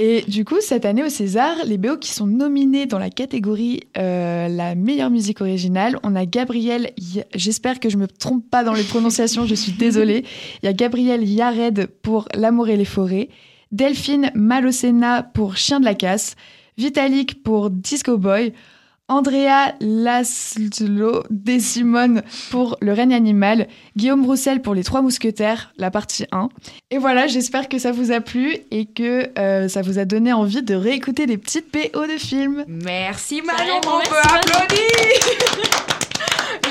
Et 0.00 0.22
du 0.28 0.44
coup, 0.44 0.60
cette 0.60 0.84
année 0.84 1.02
au 1.02 1.08
César, 1.08 1.56
les 1.66 1.76
BO 1.76 1.96
qui 1.96 2.12
sont 2.12 2.28
nominés 2.28 2.86
dans 2.86 3.00
la 3.00 3.10
catégorie 3.10 3.80
euh, 3.96 4.46
la 4.46 4.76
meilleure 4.76 5.10
musique 5.10 5.40
originale, 5.40 5.98
on 6.04 6.14
a 6.14 6.24
Gabriel, 6.24 6.92
j'espère 7.34 7.80
que 7.80 7.88
je 7.88 7.96
me 7.96 8.06
trompe 8.06 8.48
pas 8.48 8.62
dans 8.62 8.74
les 8.74 8.84
prononciations, 8.84 9.44
je 9.44 9.56
suis 9.56 9.72
désolée. 9.72 10.24
Il 10.62 10.66
y 10.66 10.68
a 10.68 10.72
Gabriel 10.72 11.28
Yared 11.28 11.88
pour 12.00 12.28
L'amour 12.32 12.68
et 12.68 12.76
les 12.76 12.84
forêts, 12.84 13.28
Delphine 13.72 14.30
Malocena 14.36 15.24
pour 15.24 15.56
Chien 15.56 15.80
de 15.80 15.84
la 15.84 15.94
casse, 15.94 16.36
Vitalik 16.76 17.42
pour 17.42 17.68
Disco 17.68 18.18
Boy, 18.18 18.52
Andrea 19.10 19.72
Laszlo 19.80 21.22
Desimone 21.30 22.22
pour 22.50 22.76
Le 22.82 22.92
règne 22.92 23.14
animal, 23.14 23.66
Guillaume 23.96 24.26
Roussel 24.26 24.60
pour 24.60 24.74
Les 24.74 24.84
Trois 24.84 25.00
Mousquetaires, 25.00 25.72
la 25.78 25.90
partie 25.90 26.26
1. 26.30 26.50
Et 26.90 26.98
voilà, 26.98 27.26
j'espère 27.26 27.70
que 27.70 27.78
ça 27.78 27.90
vous 27.90 28.12
a 28.12 28.20
plu 28.20 28.58
et 28.70 28.84
que 28.84 29.30
euh, 29.38 29.66
ça 29.68 29.80
vous 29.80 29.98
a 29.98 30.04
donné 30.04 30.34
envie 30.34 30.62
de 30.62 30.74
réécouter 30.74 31.24
des 31.24 31.38
petites 31.38 31.72
PO 31.72 32.06
de 32.06 32.18
films. 32.18 32.66
Merci 32.68 33.40
Manon, 33.40 33.80
on 33.86 34.00
peut 34.00 34.16
applaudir 34.22 34.78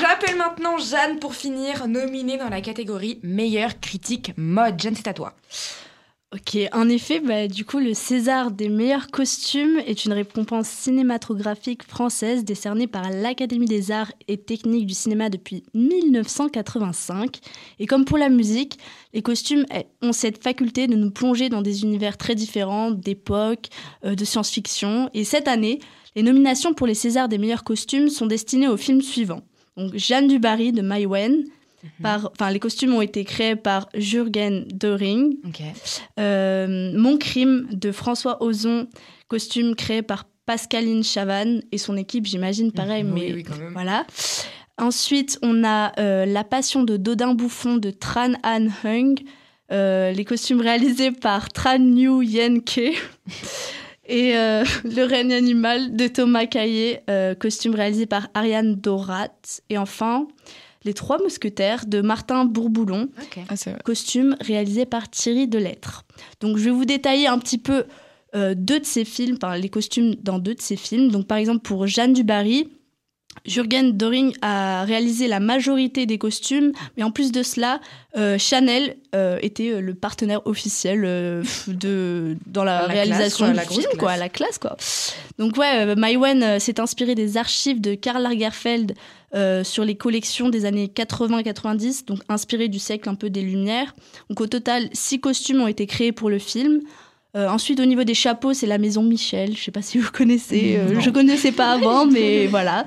J'appelle 0.00 0.36
maintenant 0.36 0.78
Jeanne 0.78 1.18
pour 1.18 1.34
finir, 1.34 1.88
nominée 1.88 2.38
dans 2.38 2.48
la 2.48 2.60
catégorie 2.60 3.18
meilleure 3.24 3.80
critique 3.80 4.32
mode. 4.36 4.80
Jeanne, 4.80 4.94
c'est 4.94 5.08
à 5.08 5.12
toi. 5.12 5.34
Ok, 6.34 6.58
en 6.74 6.90
effet, 6.90 7.20
bah, 7.20 7.48
du 7.48 7.64
coup, 7.64 7.78
le 7.78 7.94
César 7.94 8.50
des 8.50 8.68
meilleurs 8.68 9.06
costumes 9.06 9.78
est 9.86 10.04
une 10.04 10.12
récompense 10.12 10.68
cinématographique 10.68 11.84
française 11.84 12.44
décernée 12.44 12.86
par 12.86 13.08
l'Académie 13.10 13.64
des 13.64 13.90
arts 13.90 14.12
et 14.28 14.36
techniques 14.36 14.84
du 14.84 14.92
cinéma 14.92 15.30
depuis 15.30 15.62
1985. 15.72 17.38
Et 17.78 17.86
comme 17.86 18.04
pour 18.04 18.18
la 18.18 18.28
musique, 18.28 18.78
les 19.14 19.22
costumes 19.22 19.64
eh, 19.74 19.86
ont 20.02 20.12
cette 20.12 20.42
faculté 20.42 20.86
de 20.86 20.96
nous 20.96 21.10
plonger 21.10 21.48
dans 21.48 21.62
des 21.62 21.82
univers 21.82 22.18
très 22.18 22.34
différents, 22.34 22.90
d'époque, 22.90 23.68
euh, 24.04 24.14
de 24.14 24.24
science-fiction. 24.26 25.08
Et 25.14 25.24
cette 25.24 25.48
année, 25.48 25.78
les 26.14 26.22
nominations 26.22 26.74
pour 26.74 26.86
les 26.86 26.92
Césars 26.92 27.30
des 27.30 27.38
meilleurs 27.38 27.64
costumes 27.64 28.10
sont 28.10 28.26
destinées 28.26 28.68
aux 28.68 28.76
films 28.76 29.00
suivants. 29.00 29.44
Donc, 29.78 29.96
Jeanne 29.96 30.28
Dubarry 30.28 30.72
de 30.72 30.82
Maïwen. 30.82 31.44
Par, 32.02 32.30
enfin, 32.32 32.50
les 32.50 32.58
costumes 32.58 32.94
ont 32.94 33.02
été 33.02 33.24
créés 33.24 33.56
par 33.56 33.88
Jürgen 33.94 34.64
Döring. 34.72 35.36
Ok. 35.46 35.62
Euh, 36.18 36.92
Mon 36.96 37.18
crime 37.18 37.68
de 37.70 37.92
François 37.92 38.42
Ozon, 38.42 38.88
costume 39.28 39.74
créé 39.74 40.02
par 40.02 40.26
Pascaline 40.46 41.04
Chavannes 41.04 41.62
et 41.72 41.78
son 41.78 41.96
équipe, 41.96 42.26
j'imagine, 42.26 42.72
pareil, 42.72 43.04
Oui, 43.04 43.10
mais 43.14 43.34
oui, 43.34 43.44
voilà. 43.74 44.06
Ensuite, 44.78 45.38
on 45.42 45.64
a 45.64 45.92
euh, 46.00 46.24
La 46.24 46.44
Passion 46.44 46.84
de 46.84 46.96
Dodin 46.96 47.34
Bouffon 47.34 47.76
de 47.76 47.90
Tran 47.90 48.32
Han 48.44 48.68
Hung, 48.84 49.18
euh, 49.72 50.12
les 50.12 50.24
costumes 50.24 50.60
réalisés 50.60 51.10
par 51.10 51.52
Tran 51.52 51.78
New 51.78 52.22
Yen 52.22 52.62
Ke. 52.62 52.94
Et 54.10 54.38
euh, 54.38 54.64
Le 54.84 55.02
règne 55.02 55.34
animal 55.34 55.94
de 55.94 56.06
Thomas 56.06 56.46
Caillé, 56.46 57.00
costume 57.38 57.74
réalisé 57.74 58.06
par 58.06 58.28
Ariane 58.32 58.74
Dorat. 58.74 59.28
Et 59.68 59.76
enfin, 59.76 60.28
Les 60.88 60.94
Trois 60.94 61.18
Mousquetaires 61.22 61.84
de 61.84 62.00
Martin 62.00 62.46
Bourboulon, 62.46 63.10
Ok. 63.20 63.40
Ah, 63.50 63.54
costume 63.84 64.36
réalisé 64.40 64.86
par 64.86 65.10
Thierry 65.10 65.46
Delettre. 65.46 66.06
Donc 66.40 66.56
je 66.56 66.64
vais 66.64 66.70
vous 66.70 66.86
détailler 66.86 67.26
un 67.26 67.38
petit 67.38 67.58
peu 67.58 67.84
euh, 68.34 68.54
deux 68.56 68.80
de 68.80 68.86
ces 68.86 69.04
films, 69.04 69.36
enfin, 69.36 69.54
les 69.58 69.68
costumes 69.68 70.14
dans 70.22 70.38
deux 70.38 70.54
de 70.54 70.62
ces 70.62 70.76
films. 70.76 71.10
Donc 71.10 71.26
par 71.26 71.36
exemple 71.36 71.60
pour 71.60 71.86
Jeanne 71.86 72.14
Dubarry, 72.14 72.70
Jürgen 73.46 73.92
Doring 73.96 74.34
a 74.42 74.84
réalisé 74.84 75.28
la 75.28 75.40
majorité 75.40 76.06
des 76.06 76.18
costumes, 76.18 76.72
mais 76.96 77.02
en 77.02 77.10
plus 77.10 77.32
de 77.32 77.42
cela, 77.42 77.80
euh, 78.16 78.38
Chanel 78.38 78.96
euh, 79.14 79.38
était 79.42 79.70
euh, 79.70 79.80
le 79.80 79.94
partenaire 79.94 80.46
officiel 80.46 81.02
euh, 81.04 81.42
de 81.66 82.36
dans 82.46 82.64
la, 82.64 82.82
La 82.82 82.88
classe, 82.88 82.94
réalisation 82.94 83.44
quoi, 83.46 83.50
du 83.50 83.56
la 83.56 83.64
film, 83.64 83.98
quoi, 83.98 84.16
la 84.16 84.28
classe 84.28 84.58
quoi. 84.58 84.76
Donc 85.38 85.56
ouais, 85.56 85.94
Maïwen 85.94 86.58
s'est 86.58 86.80
inspiré 86.80 87.14
des 87.14 87.36
archives 87.36 87.80
de 87.80 87.94
Karl 87.94 88.22
Lagerfeld 88.22 88.94
sur 89.62 89.84
les 89.84 89.94
collections 89.94 90.48
des 90.48 90.64
années 90.64 90.90
80-90, 90.94 92.06
donc 92.06 92.20
inspiré 92.28 92.68
du 92.68 92.78
siècle 92.78 93.08
un 93.08 93.14
peu 93.14 93.30
des 93.30 93.42
Lumières. 93.42 93.94
Donc 94.30 94.40
au 94.40 94.46
total, 94.46 94.88
six 94.92 95.20
costumes 95.20 95.60
ont 95.60 95.68
été 95.68 95.86
créés 95.86 96.12
pour 96.12 96.30
le 96.30 96.38
film. 96.38 96.80
Euh, 97.36 97.48
ensuite, 97.48 97.78
au 97.80 97.84
niveau 97.84 98.04
des 98.04 98.14
chapeaux, 98.14 98.54
c'est 98.54 98.66
la 98.66 98.78
maison 98.78 99.02
Michel. 99.02 99.56
Je 99.56 99.62
sais 99.62 99.70
pas 99.70 99.82
si 99.82 99.98
vous 99.98 100.10
connaissez. 100.10 100.76
euh, 100.76 101.00
je 101.00 101.10
connaissais 101.10 101.52
pas 101.52 101.72
avant, 101.74 102.06
mais 102.06 102.46
voilà. 102.46 102.84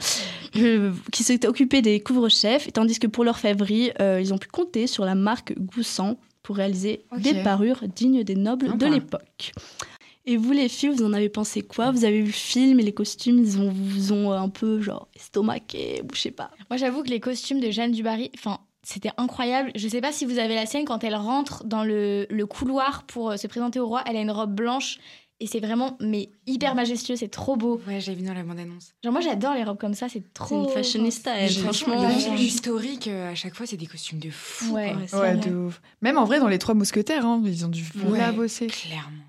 Je- 0.55 0.91
qui 1.11 1.23
s'est 1.23 1.45
occupé 1.47 1.81
des 1.81 1.99
couvre-chefs, 2.01 2.73
tandis 2.73 2.99
que 2.99 3.07
pour 3.07 3.23
l'orfèvrerie, 3.23 3.91
euh, 4.01 4.19
ils 4.19 4.33
ont 4.33 4.37
pu 4.37 4.47
compter 4.47 4.87
sur 4.87 5.05
la 5.05 5.15
marque 5.15 5.53
Goussan 5.59 6.17
pour 6.43 6.55
réaliser 6.57 7.03
des 7.19 7.33
parures 7.43 7.83
dignes 7.95 8.23
des 8.23 8.35
nobles 8.35 8.77
de 8.77 8.85
l'époque. 8.91 9.51
Et 10.25 10.37
vous, 10.37 10.51
les 10.51 10.69
filles, 10.69 10.89
vous 10.89 11.03
en 11.03 11.13
avez 11.13 11.29
pensé 11.29 11.61
quoi? 11.61 11.91
Vous 11.91 12.03
avez 12.05 12.19
vu 12.21 12.27
le 12.27 12.31
film 12.31 12.79
et 12.79 12.83
les 12.83 12.91
costumes, 12.93 13.39
ils 13.39 13.59
ont, 13.59 13.71
vous 13.73 14.11
ont 14.13 14.31
un 14.31 14.49
peu 14.49 14.81
genre 14.81 15.07
estomaqué, 15.15 16.01
ou 16.03 16.07
je 16.15 16.19
sais 16.19 16.31
pas? 16.31 16.51
Moi, 16.69 16.77
j'avoue 16.77 17.01
que 17.03 17.09
les 17.09 17.19
costumes 17.19 17.59
de 17.59 17.71
Jeanne 17.71 17.91
Dubarry, 17.91 18.31
enfin, 18.35 18.59
c'était 18.91 19.11
incroyable. 19.17 19.71
Je 19.75 19.87
sais 19.87 20.01
pas 20.01 20.11
si 20.11 20.25
vous 20.25 20.37
avez 20.39 20.55
la 20.55 20.65
scène 20.65 20.85
quand 20.85 21.03
elle 21.03 21.15
rentre 21.15 21.63
dans 21.65 21.83
le, 21.83 22.27
le 22.29 22.45
couloir 22.45 23.03
pour 23.03 23.31
euh, 23.31 23.37
se 23.37 23.47
présenter 23.47 23.79
au 23.79 23.87
roi. 23.87 24.03
Elle 24.05 24.17
a 24.17 24.21
une 24.21 24.31
robe 24.31 24.53
blanche 24.53 24.97
et 25.39 25.47
c'est 25.47 25.59
vraiment 25.59 25.97
mais 25.99 26.29
hyper 26.45 26.75
majestueux. 26.75 27.15
C'est 27.15 27.27
trop 27.29 27.55
beau. 27.55 27.81
Ouais, 27.87 27.99
j'ai 27.99 28.13
vu 28.13 28.23
dans 28.23 28.33
la 28.33 28.43
bande-annonce. 28.43 28.93
Genre 29.03 29.11
moi, 29.11 29.21
j'adore 29.21 29.53
les 29.55 29.63
robes 29.63 29.79
comme 29.79 29.93
ça. 29.95 30.07
C'est 30.09 30.31
trop. 30.33 30.45
C'est 30.47 30.55
une 30.55 30.69
fashionista, 30.69 31.33
elle, 31.35 31.51
franchement. 31.51 32.07
Le 32.07 32.13
film 32.13 32.35
historique, 32.35 33.07
euh, 33.07 33.31
à 33.31 33.35
chaque 33.35 33.55
fois, 33.55 33.65
c'est 33.65 33.77
des 33.77 33.87
costumes 33.87 34.19
de 34.19 34.29
fou. 34.29 34.73
Ouais. 34.75 34.93
quoi. 35.09 35.33
De 35.35 35.51
ouf. 35.55 35.81
Même 36.01 36.17
en 36.17 36.25
vrai, 36.25 36.39
dans 36.39 36.47
les 36.47 36.59
Trois 36.59 36.75
Mousquetaires, 36.75 37.25
hein, 37.25 37.41
ils 37.45 37.65
ont 37.65 37.69
dû 37.69 37.83
Ouais. 38.07 38.19
la 38.19 38.31
bosser. 38.31 38.67
Clairement. 38.67 39.23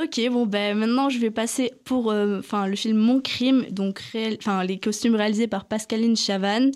Ok, 0.00 0.20
bon 0.30 0.46
ben 0.46 0.78
maintenant 0.78 1.08
je 1.10 1.18
vais 1.18 1.32
passer 1.32 1.72
pour 1.84 2.12
euh, 2.12 2.38
enfin 2.38 2.68
le 2.68 2.76
film 2.76 2.96
Mon 2.98 3.20
crime, 3.20 3.66
donc 3.70 3.98
réel- 4.12 4.36
enfin 4.38 4.62
les 4.62 4.78
costumes 4.78 5.16
réalisés 5.16 5.48
par 5.48 5.64
Pascaline 5.64 6.16
Chavannes. 6.16 6.70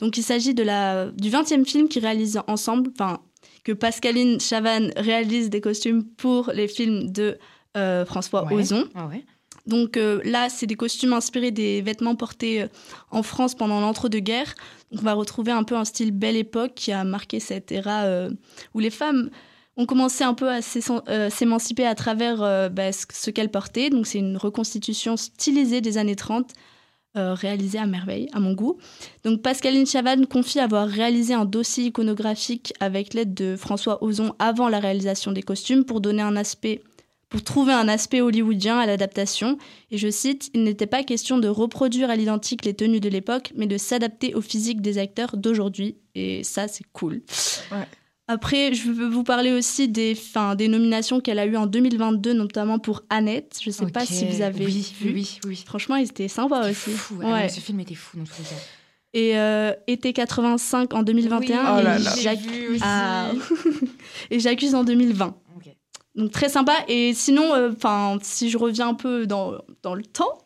Donc 0.00 0.16
il 0.16 0.22
s'agit 0.22 0.54
de 0.54 0.62
la 0.62 1.06
du 1.10 1.30
20e 1.30 1.64
film 1.64 1.88
qu'ils 1.88 2.02
réalisent 2.02 2.40
ensemble, 2.46 2.90
enfin 2.98 3.20
que 3.64 3.72
Pascaline 3.72 4.40
Chavannes 4.40 4.92
réalise 4.96 5.50
des 5.50 5.60
costumes 5.60 6.04
pour 6.04 6.50
les 6.54 6.68
films 6.68 7.10
de 7.10 7.38
euh, 7.76 8.04
François 8.06 8.44
Ouais. 8.46 8.54
Ozon. 8.54 8.88
Ah 8.94 9.06
ouais. 9.06 9.24
Donc 9.66 9.96
euh, 9.96 10.20
là, 10.24 10.48
c'est 10.48 10.66
des 10.66 10.74
costumes 10.74 11.12
inspirés 11.12 11.50
des 11.50 11.82
vêtements 11.82 12.16
portés 12.16 12.62
euh, 12.62 12.66
en 13.10 13.22
France 13.22 13.54
pendant 13.54 13.80
l'entre-deux-guerres. 13.80 14.54
Donc 14.90 15.02
on 15.02 15.04
va 15.04 15.14
retrouver 15.14 15.52
un 15.52 15.62
peu 15.64 15.76
un 15.76 15.84
style 15.84 16.10
belle 16.12 16.36
époque 16.36 16.72
qui 16.74 16.92
a 16.92 17.04
marqué 17.04 17.40
cette 17.40 17.70
ère 17.70 17.86
euh, 17.88 18.30
où 18.74 18.80
les 18.80 18.90
femmes 18.90 19.30
ont 19.76 19.86
commencé 19.86 20.24
un 20.24 20.34
peu 20.34 20.48
à 20.50 20.60
s'émanciper 21.30 21.86
à 21.86 21.94
travers 21.94 22.70
bah, 22.70 22.92
ce, 22.92 23.06
ce 23.12 23.30
qu'elles 23.30 23.50
portaient. 23.50 23.88
Donc 23.88 24.06
c'est 24.06 24.18
une 24.18 24.36
reconstitution 24.36 25.16
stylisée 25.16 25.80
des 25.80 25.96
années 25.96 26.16
30. 26.16 26.52
Euh, 27.16 27.34
réalisée 27.34 27.78
à 27.78 27.86
merveille, 27.86 28.28
à 28.32 28.38
mon 28.38 28.52
goût. 28.52 28.78
Donc 29.24 29.42
Pascaline 29.42 29.86
Chavannes 29.86 30.26
confie 30.26 30.60
avoir 30.60 30.86
réalisé 30.86 31.34
un 31.34 31.44
dossier 31.44 31.86
iconographique 31.86 32.72
avec 32.78 33.14
l'aide 33.14 33.34
de 33.34 33.56
François 33.56 34.02
Ozon 34.04 34.34
avant 34.38 34.68
la 34.68 34.78
réalisation 34.78 35.32
des 35.32 35.42
costumes 35.42 35.84
pour 35.84 36.00
donner 36.00 36.22
un 36.22 36.36
aspect, 36.36 36.82
pour 37.28 37.42
trouver 37.42 37.72
un 37.72 37.88
aspect 37.88 38.20
hollywoodien 38.20 38.78
à 38.78 38.86
l'adaptation. 38.86 39.58
Et 39.90 39.98
je 39.98 40.08
cite, 40.08 40.50
il 40.54 40.62
n'était 40.62 40.86
pas 40.86 41.02
question 41.02 41.38
de 41.38 41.48
reproduire 41.48 42.10
à 42.10 42.16
l'identique 42.16 42.64
les 42.64 42.74
tenues 42.74 43.00
de 43.00 43.08
l'époque, 43.08 43.52
mais 43.56 43.66
de 43.66 43.76
s'adapter 43.76 44.34
au 44.34 44.40
physique 44.40 44.80
des 44.80 44.98
acteurs 44.98 45.36
d'aujourd'hui. 45.36 45.96
Et 46.14 46.44
ça, 46.44 46.68
c'est 46.68 46.86
cool. 46.92 47.22
Ouais. 47.72 47.88
Après, 48.32 48.72
je 48.74 48.92
veux 48.92 49.08
vous 49.08 49.24
parler 49.24 49.50
aussi 49.50 49.88
des, 49.88 50.14
fin, 50.14 50.54
des 50.54 50.68
nominations 50.68 51.20
qu'elle 51.20 51.40
a 51.40 51.46
eues 51.46 51.56
en 51.56 51.66
2022, 51.66 52.32
notamment 52.32 52.78
pour 52.78 53.02
Annette. 53.10 53.58
Je 53.60 53.70
ne 53.70 53.74
sais 53.74 53.86
pas 53.86 54.06
si 54.06 54.24
vous 54.24 54.40
avez 54.40 54.64
oui, 54.64 54.94
vu. 55.00 55.06
Oui, 55.06 55.14
oui, 55.14 55.40
oui. 55.46 55.64
Franchement, 55.66 55.96
ils 55.96 56.04
étaient 56.04 56.28
sympas 56.28 56.70
aussi. 56.70 56.92
fou. 56.92 57.18
Ah 57.24 57.42
non, 57.42 57.48
ce 57.48 57.58
film 57.58 57.80
était 57.80 57.96
fou 57.96 58.18
dans 58.18 58.22
tous 58.22 58.38
les 58.38 58.44
cas. 58.44 58.62
Et 59.14 59.36
euh, 59.36 59.72
été 59.88 60.12
85 60.12 60.94
en 60.94 61.02
2021 61.02 61.58
Oh 61.58 61.80
et 61.80 61.82
là 61.82 61.98
là. 61.98 62.10
J'ai 62.14 62.22
Jac- 62.22 62.38
vu 62.38 62.68
aussi. 62.68 62.82
Ah. 62.84 63.32
et 64.30 64.38
j'accuse 64.38 64.76
en 64.76 64.84
2020. 64.84 65.34
Ok. 65.56 65.74
Donc 66.14 66.30
très 66.30 66.48
sympa. 66.48 66.76
Et 66.86 67.12
sinon, 67.14 67.52
euh, 67.52 67.72
si 68.22 68.48
je 68.48 68.58
reviens 68.58 68.90
un 68.90 68.94
peu 68.94 69.26
dans, 69.26 69.54
dans 69.82 69.96
le 69.96 70.04
temps, 70.04 70.38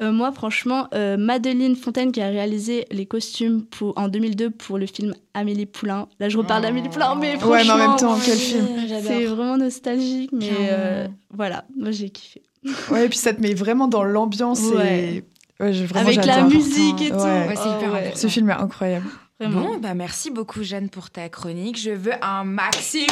euh, 0.00 0.10
moi 0.12 0.32
franchement, 0.32 0.88
euh, 0.94 1.16
Madeleine 1.16 1.76
Fontaine 1.76 2.12
qui 2.12 2.20
a 2.22 2.28
réalisé 2.28 2.86
les 2.90 3.06
costumes 3.06 3.62
pour, 3.64 3.92
en 3.98 4.08
2002 4.08 4.50
pour 4.50 4.78
le 4.78 4.86
film 4.86 5.14
Amélie 5.34 5.66
Poulain. 5.66 6.08
Là, 6.18 6.28
je 6.28 6.38
reparle 6.38 6.60
Oh. 6.62 6.66
d'Amélie 6.66 6.88
Poulain, 6.88 7.14
mais 7.14 7.36
franchement, 7.38 7.50
Ouais, 7.52 7.64
mais 7.64 7.70
en 7.70 7.76
même 7.88 7.96
temps, 7.96 8.16
quel 8.24 8.36
film. 8.38 8.66
c'est 9.04 9.24
vraiment 9.26 9.56
nostalgique. 9.58 10.30
Mais 10.32 10.50
euh, 10.70 11.06
voilà, 11.34 11.64
moi 11.78 11.90
j'ai 11.90 12.10
kiffé. 12.10 12.42
Ouais, 12.90 13.06
et 13.06 13.08
puis 13.08 13.18
ça 13.18 13.34
te 13.34 13.40
met 13.40 13.54
vraiment 13.54 13.88
dans 13.88 14.04
l'ambiance. 14.04 14.60
Ouais. 14.74 15.24
Et... 15.60 15.62
Ouais, 15.62 15.72
je- 15.72 15.84
vraiment, 15.84 16.06
Avec 16.08 16.24
la 16.24 16.42
musique 16.42 17.02
et 17.02 17.10
tout. 17.10 17.16
Ouais. 17.16 17.48
Oh, 17.50 17.68
hyper. 17.76 18.16
Ce 18.16 18.26
film 18.28 18.50
est 18.50 18.54
incroyable. 18.54 19.06
Vraiment. 19.40 19.60
Bon, 19.72 19.78
bah 19.78 19.94
merci 19.94 20.30
beaucoup 20.30 20.62
Jeanne 20.62 20.88
pour 20.88 21.10
ta 21.10 21.28
chronique. 21.28 21.76
Je 21.76 21.90
veux 21.90 22.12
un 22.22 22.44
maximum. 22.44 23.06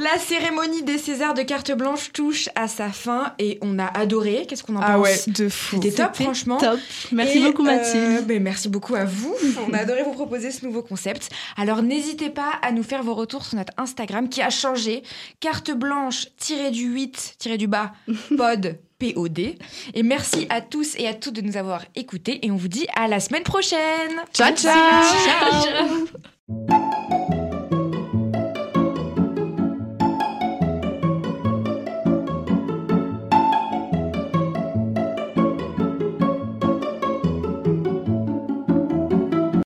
La 0.00 0.18
cérémonie 0.18 0.82
des 0.82 0.96
Césars 0.96 1.34
de 1.34 1.42
carte 1.42 1.72
blanche 1.72 2.10
touche 2.12 2.48
à 2.54 2.68
sa 2.68 2.88
fin 2.88 3.34
et 3.38 3.58
on 3.60 3.78
a 3.78 3.84
adoré. 3.84 4.46
Qu'est-ce 4.48 4.62
qu'on 4.64 4.76
en 4.76 4.80
Ah 4.80 4.94
pense 4.94 5.02
ouais, 5.02 5.20
de 5.26 5.48
fou. 5.50 5.76
C'était 5.82 6.02
top, 6.02 6.14
franchement. 6.14 6.56
Top. 6.56 6.78
Merci 7.12 7.38
Et, 7.38 7.42
beaucoup 7.42 7.66
euh, 7.66 7.76
Mathilde. 7.76 8.26
ben, 8.26 8.42
merci 8.42 8.70
beaucoup 8.70 8.94
à 8.94 9.04
vous. 9.04 9.34
On 9.68 9.74
a 9.74 9.78
adoré 9.78 10.02
vous 10.02 10.12
proposer 10.12 10.50
ce 10.52 10.64
nouveau 10.64 10.82
concept. 10.82 11.28
Alors 11.58 11.82
n'hésitez 11.82 12.30
pas 12.30 12.52
à 12.62 12.72
nous 12.72 12.82
faire 12.82 13.02
vos 13.02 13.14
retours 13.14 13.44
sur 13.44 13.56
notre 13.58 13.74
Instagram 13.76 14.30
qui 14.30 14.40
a 14.40 14.48
changé. 14.48 15.02
Carte 15.38 15.70
blanche 15.70 16.28
tiré 16.38 16.70
du 16.70 16.84
8 16.86 17.34
tiré 17.38 17.58
du 17.58 17.66
bas 17.66 17.92
pod 18.38 18.78
POD. 18.98 19.38
Et 19.94 20.02
merci 20.02 20.46
à 20.48 20.62
tous 20.62 20.94
et 20.98 21.08
à 21.08 21.14
toutes 21.14 21.34
de 21.34 21.42
nous 21.42 21.58
avoir 21.58 21.84
écoutés 21.94 22.38
et 22.44 22.50
on 22.50 22.56
vous 22.56 22.68
dit 22.68 22.86
à 22.96 23.06
la 23.06 23.20
semaine 23.20 23.42
prochaine. 23.42 24.12
Ciao, 24.32 24.54
ciao 24.54 24.74
Ciao. 25.28 26.70